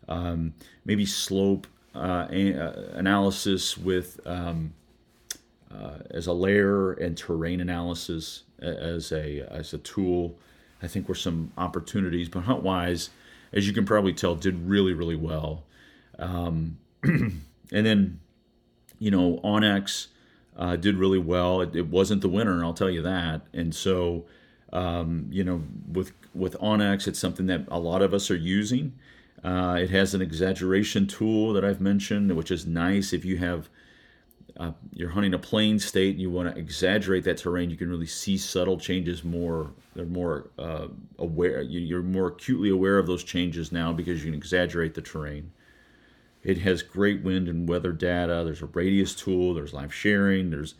um, 0.07 0.53
maybe 0.85 1.03
slope 1.07 1.65
uh, 1.95 2.27
uh, 2.29 2.89
analysis 2.93 3.75
with 3.75 4.19
um, 4.27 4.75
uh, 5.73 5.97
as 6.11 6.27
a 6.27 6.33
layer 6.33 6.93
and 6.93 7.17
terrain 7.17 7.59
analysis 7.59 8.43
as 8.61 9.11
a 9.11 9.47
as 9.49 9.73
a 9.73 9.79
tool. 9.79 10.35
I 10.83 10.87
think 10.87 11.09
were 11.09 11.15
some 11.15 11.51
opportunities, 11.57 12.29
but 12.29 12.43
HuntWise, 12.43 13.09
as 13.51 13.65
you 13.65 13.73
can 13.73 13.85
probably 13.85 14.13
tell, 14.13 14.35
did 14.35 14.69
really 14.69 14.93
really 14.93 15.15
well. 15.15 15.63
Um, 16.19 16.77
and 17.03 17.41
then 17.71 18.19
you 18.99 19.11
know, 19.11 19.39
onX, 19.43 20.07
uh, 20.57 20.75
did 20.75 20.97
really 20.97 21.19
well. 21.19 21.61
It, 21.61 21.75
it, 21.75 21.87
wasn't 21.87 22.21
the 22.21 22.29
winner, 22.29 22.63
I'll 22.63 22.73
tell 22.73 22.89
you 22.89 23.01
that. 23.01 23.41
And 23.53 23.73
so, 23.73 24.25
um, 24.71 25.27
you 25.31 25.43
know, 25.43 25.63
with 25.91 26.11
with 26.33 26.57
onX, 26.59 27.07
it's 27.07 27.19
something 27.19 27.45
that 27.47 27.65
a 27.69 27.79
lot 27.79 28.01
of 28.01 28.13
us 28.13 28.31
are 28.31 28.35
using. 28.35 28.93
Uh, 29.43 29.77
it 29.79 29.89
has 29.89 30.13
an 30.13 30.21
exaggeration 30.21 31.05
tool 31.05 31.53
that 31.53 31.65
I've 31.65 31.81
mentioned, 31.81 32.35
which 32.35 32.49
is 32.49 32.65
nice 32.65 33.13
if 33.13 33.25
you 33.25 33.37
have 33.37 33.69
uh, 34.57 34.71
you're 34.93 35.09
hunting 35.09 35.33
a 35.33 35.39
plain 35.39 35.79
state 35.79 36.11
and 36.11 36.21
you 36.21 36.29
want 36.29 36.53
to 36.53 36.59
exaggerate 36.59 37.23
that 37.23 37.37
terrain. 37.37 37.69
You 37.69 37.77
can 37.77 37.89
really 37.89 38.05
see 38.05 38.37
subtle 38.37 38.77
changes 38.77 39.23
more. 39.23 39.71
They're 39.95 40.05
more 40.05 40.51
uh, 40.59 40.87
aware. 41.17 41.61
You're 41.61 42.03
more 42.03 42.27
acutely 42.27 42.69
aware 42.69 42.99
of 42.99 43.07
those 43.07 43.23
changes 43.23 43.71
now 43.71 43.91
because 43.91 44.23
you 44.23 44.31
can 44.31 44.37
exaggerate 44.37 44.93
the 44.93 45.01
terrain. 45.01 45.51
It 46.43 46.59
has 46.59 46.81
great 46.81 47.23
wind 47.23 47.47
and 47.47 47.67
weather 47.67 47.93
data. 47.93 48.43
There's 48.43 48.61
a 48.61 48.65
radius 48.67 49.15
tool. 49.15 49.53
There's 49.53 49.73
live 49.73 49.93
sharing. 49.93 50.49
There's, 50.49 50.75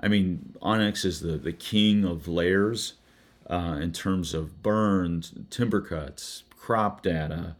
I 0.00 0.08
mean, 0.08 0.56
onX 0.60 1.04
is 1.04 1.20
the, 1.20 1.38
the 1.38 1.52
king 1.52 2.04
of 2.04 2.26
layers 2.26 2.94
uh, 3.48 3.78
in 3.80 3.92
terms 3.92 4.34
of 4.34 4.62
burns, 4.62 5.32
timber 5.48 5.80
cuts, 5.80 6.42
crop 6.56 7.02
data. 7.02 7.56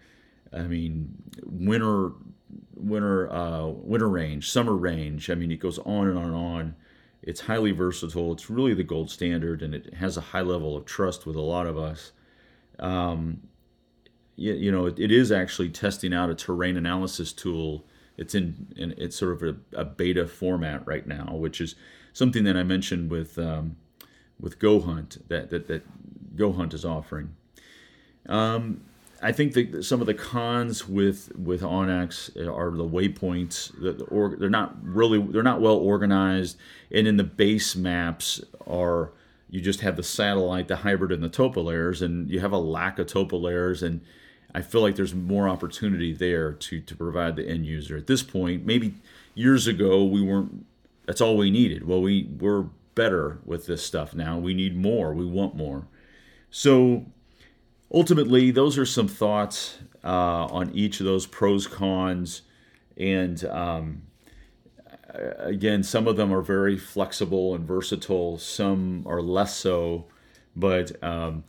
I 0.53 0.63
mean, 0.63 1.23
winter, 1.45 2.13
winter, 2.75 3.33
uh, 3.33 3.67
winter 3.67 4.09
range, 4.09 4.51
summer 4.51 4.75
range. 4.75 5.31
I 5.31 5.35
mean, 5.35 5.53
it 5.53 5.61
goes 5.61 5.79
on 5.81 6.09
and 6.09 6.19
on 6.19 6.25
and 6.25 6.35
on. 6.35 6.75
It's 7.23 7.43
highly 7.43 7.71
versatile. 7.71 8.33
It's 8.33 8.51
really 8.51 8.75
the 8.75 8.83
gold 8.83 9.11
standard, 9.11 9.63
and 9.63 9.75
it 9.75 9.95
has 9.95 10.17
a 10.17 10.21
high 10.21 10.41
level 10.41 10.77
of 10.77 10.87
trust 10.87 11.27
with 11.27 11.37
a 11.37 11.41
lot 11.41 11.67
of 11.67 11.77
us. 11.79 12.13
Um, 12.79 13.43
you, 14.37 14.55
you 14.55 14.73
know, 14.73 14.87
it, 14.87 14.99
it 14.99 15.11
is 15.11 15.31
actually 15.31 15.69
testing 15.69 16.13
out 16.13 16.31
a 16.31 16.35
terrain 16.35 16.77
analysis 16.77 17.33
tool. 17.33 17.85
It's 18.17 18.35
in, 18.35 18.69
in 18.77 18.95
it's 18.99 19.17
sort 19.17 19.33
of 19.33 19.43
a, 19.43 19.81
a, 19.81 19.85
beta 19.85 20.27
format 20.27 20.87
right 20.87 21.07
now, 21.07 21.35
which 21.35 21.61
is 21.61 21.75
something 22.13 22.45
that 22.45 22.57
I 22.57 22.63
mentioned 22.63 23.11
with 23.11 23.39
um, 23.39 23.77
with 24.39 24.59
GoHunt 24.59 25.29
that 25.29 25.51
that 25.51 25.69
that 25.69 25.83
GoHunt 26.37 26.75
is 26.75 26.85
offering. 26.85 27.35
Um, 28.29 28.83
I 29.23 29.33
think 29.33 29.53
that 29.55 29.85
some 29.85 30.01
of 30.01 30.07
the 30.07 30.15
cons 30.15 30.89
with 30.89 31.33
with 31.37 31.63
onX 31.63 32.37
are 32.37 32.71
the 32.77 32.89
waypoints. 32.89 33.73
The, 33.81 34.05
or 34.05 34.37
they're 34.37 34.49
not 34.49 34.77
really 34.83 35.21
they're 35.21 35.43
not 35.43 35.61
well 35.61 35.77
organized, 35.77 36.57
and 36.91 37.07
in 37.07 37.17
the 37.17 37.25
base 37.25 37.77
maps 37.77 38.43
are 38.67 39.13
you 39.51 39.61
just 39.61 39.81
have 39.81 39.97
the 39.97 40.03
satellite, 40.03 40.69
the 40.69 40.77
hybrid, 40.77 41.13
and 41.13 41.23
the 41.23 41.29
topo 41.29 41.63
layers, 41.63 42.03
and 42.03 42.31
you 42.31 42.41
have 42.41 42.53
a 42.53 42.59
lack 42.59 42.99
of 42.99 43.09
topo 43.09 43.37
layers 43.37 43.83
and 43.83 44.01
I 44.55 44.63
feel 44.63 44.81
like 44.81 44.97
there's 44.97 45.15
more 45.15 45.49
opportunity 45.49 46.13
there 46.13 46.53
to 46.53 46.81
to 46.81 46.97
provide 46.97 47.37
the 47.37 47.49
end 47.49 47.67
user. 47.67 47.97
At 47.97 48.07
this 48.07 48.23
point, 48.23 48.65
maybe 48.65 48.95
years 49.35 49.67
ago 49.67 50.05
we 50.05 50.21
weren't. 50.23 50.67
That's 51.07 51.21
all 51.21 51.37
we 51.37 51.51
needed. 51.51 51.87
Well, 51.87 52.01
we 52.01 52.29
we're 52.39 52.67
better 52.95 53.39
with 53.45 53.67
this 53.67 53.83
stuff 53.83 54.15
now. 54.15 54.39
We 54.39 54.55
need 54.55 54.77
more. 54.77 55.15
We 55.15 55.25
want 55.25 55.55
more. 55.57 55.87
So 56.51 57.07
ultimately, 57.93 58.51
those 58.51 58.77
are 58.79 58.87
some 58.87 59.09
thoughts 59.09 59.79
uh, 60.05 60.47
on 60.47 60.71
each 60.75 61.01
of 61.01 61.07
those 61.07 61.27
pros 61.27 61.67
cons, 61.67 62.43
and 62.97 63.45
um, 63.45 64.03
again, 65.39 65.83
some 65.83 66.07
of 66.07 66.17
them 66.17 66.33
are 66.33 66.43
very 66.43 66.77
flexible 66.77 67.55
and 67.55 67.67
versatile. 67.67 68.39
Some 68.39 69.05
are 69.07 69.23
less 69.23 69.57
so, 69.57 70.07
but 70.57 71.03
um, 71.03 71.45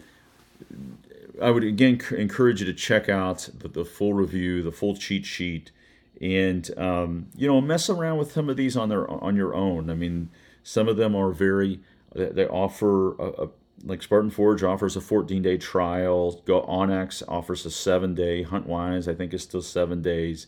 I 1.39 1.51
would 1.51 1.63
again 1.63 2.01
encourage 2.17 2.61
you 2.61 2.65
to 2.65 2.73
check 2.73 3.07
out 3.09 3.49
the, 3.53 3.67
the 3.67 3.85
full 3.85 4.13
review, 4.13 4.63
the 4.63 4.71
full 4.71 4.95
cheat 4.95 5.25
sheet, 5.25 5.71
and 6.19 6.69
um, 6.77 7.27
you 7.35 7.47
know 7.47 7.61
mess 7.61 7.89
around 7.89 8.17
with 8.17 8.31
some 8.31 8.49
of 8.49 8.57
these 8.57 8.75
on 8.75 8.89
their 8.89 9.09
on 9.09 9.35
your 9.35 9.53
own. 9.53 9.89
I 9.89 9.93
mean, 9.93 10.29
some 10.63 10.87
of 10.87 10.97
them 10.97 11.15
are 11.15 11.31
very 11.31 11.79
they 12.13 12.47
offer 12.47 13.13
a, 13.15 13.43
a 13.43 13.49
like 13.83 14.03
Spartan 14.03 14.29
Forge 14.29 14.63
offers 14.63 14.95
a 14.95 15.01
14 15.01 15.41
day 15.41 15.57
trial. 15.57 16.41
Go 16.45 16.61
onX 16.63 17.23
offers 17.27 17.65
a 17.65 17.71
seven 17.71 18.13
day. 18.13 18.43
HuntWise 18.43 19.07
I 19.07 19.15
think 19.15 19.33
is 19.33 19.43
still 19.43 19.61
seven 19.61 20.01
days. 20.01 20.47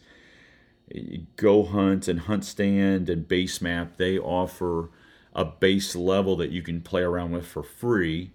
GoHunt 1.38 2.08
and 2.08 2.22
HuntStand 2.22 3.10
and 3.10 3.28
Basemap 3.28 3.98
they 3.98 4.20
offer 4.20 4.90
a 5.34 5.46
base 5.46 5.96
level 5.96 6.36
that 6.36 6.52
you 6.52 6.62
can 6.62 6.82
play 6.82 7.02
around 7.02 7.32
with 7.32 7.48
for 7.48 7.64
free 7.64 8.32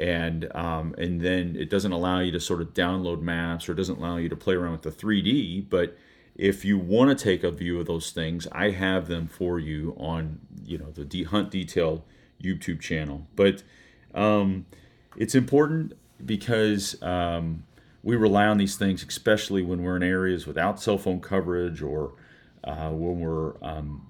and 0.00 0.50
um, 0.56 0.94
and 0.96 1.20
then 1.20 1.54
it 1.56 1.68
doesn't 1.68 1.92
allow 1.92 2.20
you 2.20 2.32
to 2.32 2.40
sort 2.40 2.62
of 2.62 2.72
download 2.72 3.20
maps 3.20 3.68
or 3.68 3.74
doesn't 3.74 3.98
allow 3.98 4.16
you 4.16 4.30
to 4.30 4.36
play 4.36 4.54
around 4.54 4.72
with 4.72 4.82
the 4.82 4.90
3D. 4.90 5.68
But 5.68 5.96
if 6.34 6.64
you 6.64 6.78
want 6.78 7.16
to 7.16 7.22
take 7.22 7.44
a 7.44 7.50
view 7.50 7.78
of 7.78 7.86
those 7.86 8.10
things, 8.10 8.48
I 8.50 8.70
have 8.70 9.08
them 9.08 9.28
for 9.28 9.58
you 9.58 9.94
on 9.98 10.40
you 10.64 10.78
know 10.78 10.90
the 10.90 11.04
De- 11.04 11.24
Hunt 11.24 11.50
Detail 11.50 12.04
YouTube 12.42 12.80
channel. 12.80 13.26
But 13.36 13.62
um, 14.14 14.64
it's 15.16 15.34
important 15.34 15.92
because 16.24 17.00
um, 17.02 17.64
we 18.02 18.16
rely 18.16 18.46
on 18.46 18.56
these 18.56 18.76
things, 18.76 19.04
especially 19.06 19.62
when 19.62 19.82
we're 19.82 19.96
in 19.96 20.02
areas 20.02 20.46
without 20.46 20.80
cell 20.80 20.96
phone 20.96 21.20
coverage 21.20 21.82
or 21.82 22.14
uh, 22.64 22.88
when 22.88 23.20
we're 23.20 23.62
um, 23.62 24.06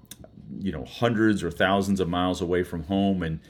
you 0.57 0.71
know 0.71 0.85
hundreds 0.85 1.43
or 1.43 1.51
thousands 1.51 1.99
of 1.99 2.07
miles 2.07 2.39
away 2.39 2.63
from 2.63 2.83
home 2.83 3.23
and 3.23 3.41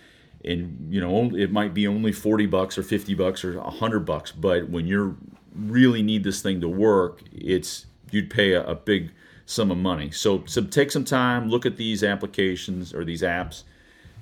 and 0.44 0.88
you 0.90 1.00
know 1.00 1.36
it 1.36 1.52
might 1.52 1.74
be 1.74 1.88
only 1.88 2.12
40 2.12 2.46
bucks 2.48 2.78
or 2.78 2.84
50 2.84 3.14
bucks 3.14 3.44
or 3.44 3.60
100 3.60 4.00
bucks 4.00 4.32
but 4.32 4.70
when 4.70 4.88
you 4.88 5.18
really 5.56 6.02
need 6.02 6.24
this 6.24 6.42
thing 6.42 6.62
to 6.62 6.68
work 6.68 7.22
it's 7.32 7.86
you'd 8.12 8.30
pay 8.30 8.54
a, 8.54 8.64
a 8.66 8.76
big 8.76 9.12
sum 9.46 9.72
of 9.72 9.78
money. 9.78 10.12
So 10.12 10.44
so 10.46 10.64
take 10.64 10.92
some 10.92 11.06
time 11.06 11.50
look 11.50 11.66
at 11.66 11.78
these 11.78 12.04
applications 12.04 12.94
or 12.94 13.04
these 13.04 13.22
apps. 13.22 13.64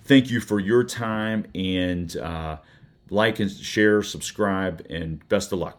Thank 0.03 0.31
you 0.31 0.39
for 0.39 0.59
your 0.59 0.83
time 0.83 1.45
and 1.53 2.15
uh, 2.17 2.57
like 3.09 3.39
and 3.39 3.51
share 3.51 4.01
subscribe 4.01 4.85
and 4.89 5.27
best 5.29 5.51
of 5.51 5.59
luck 5.59 5.78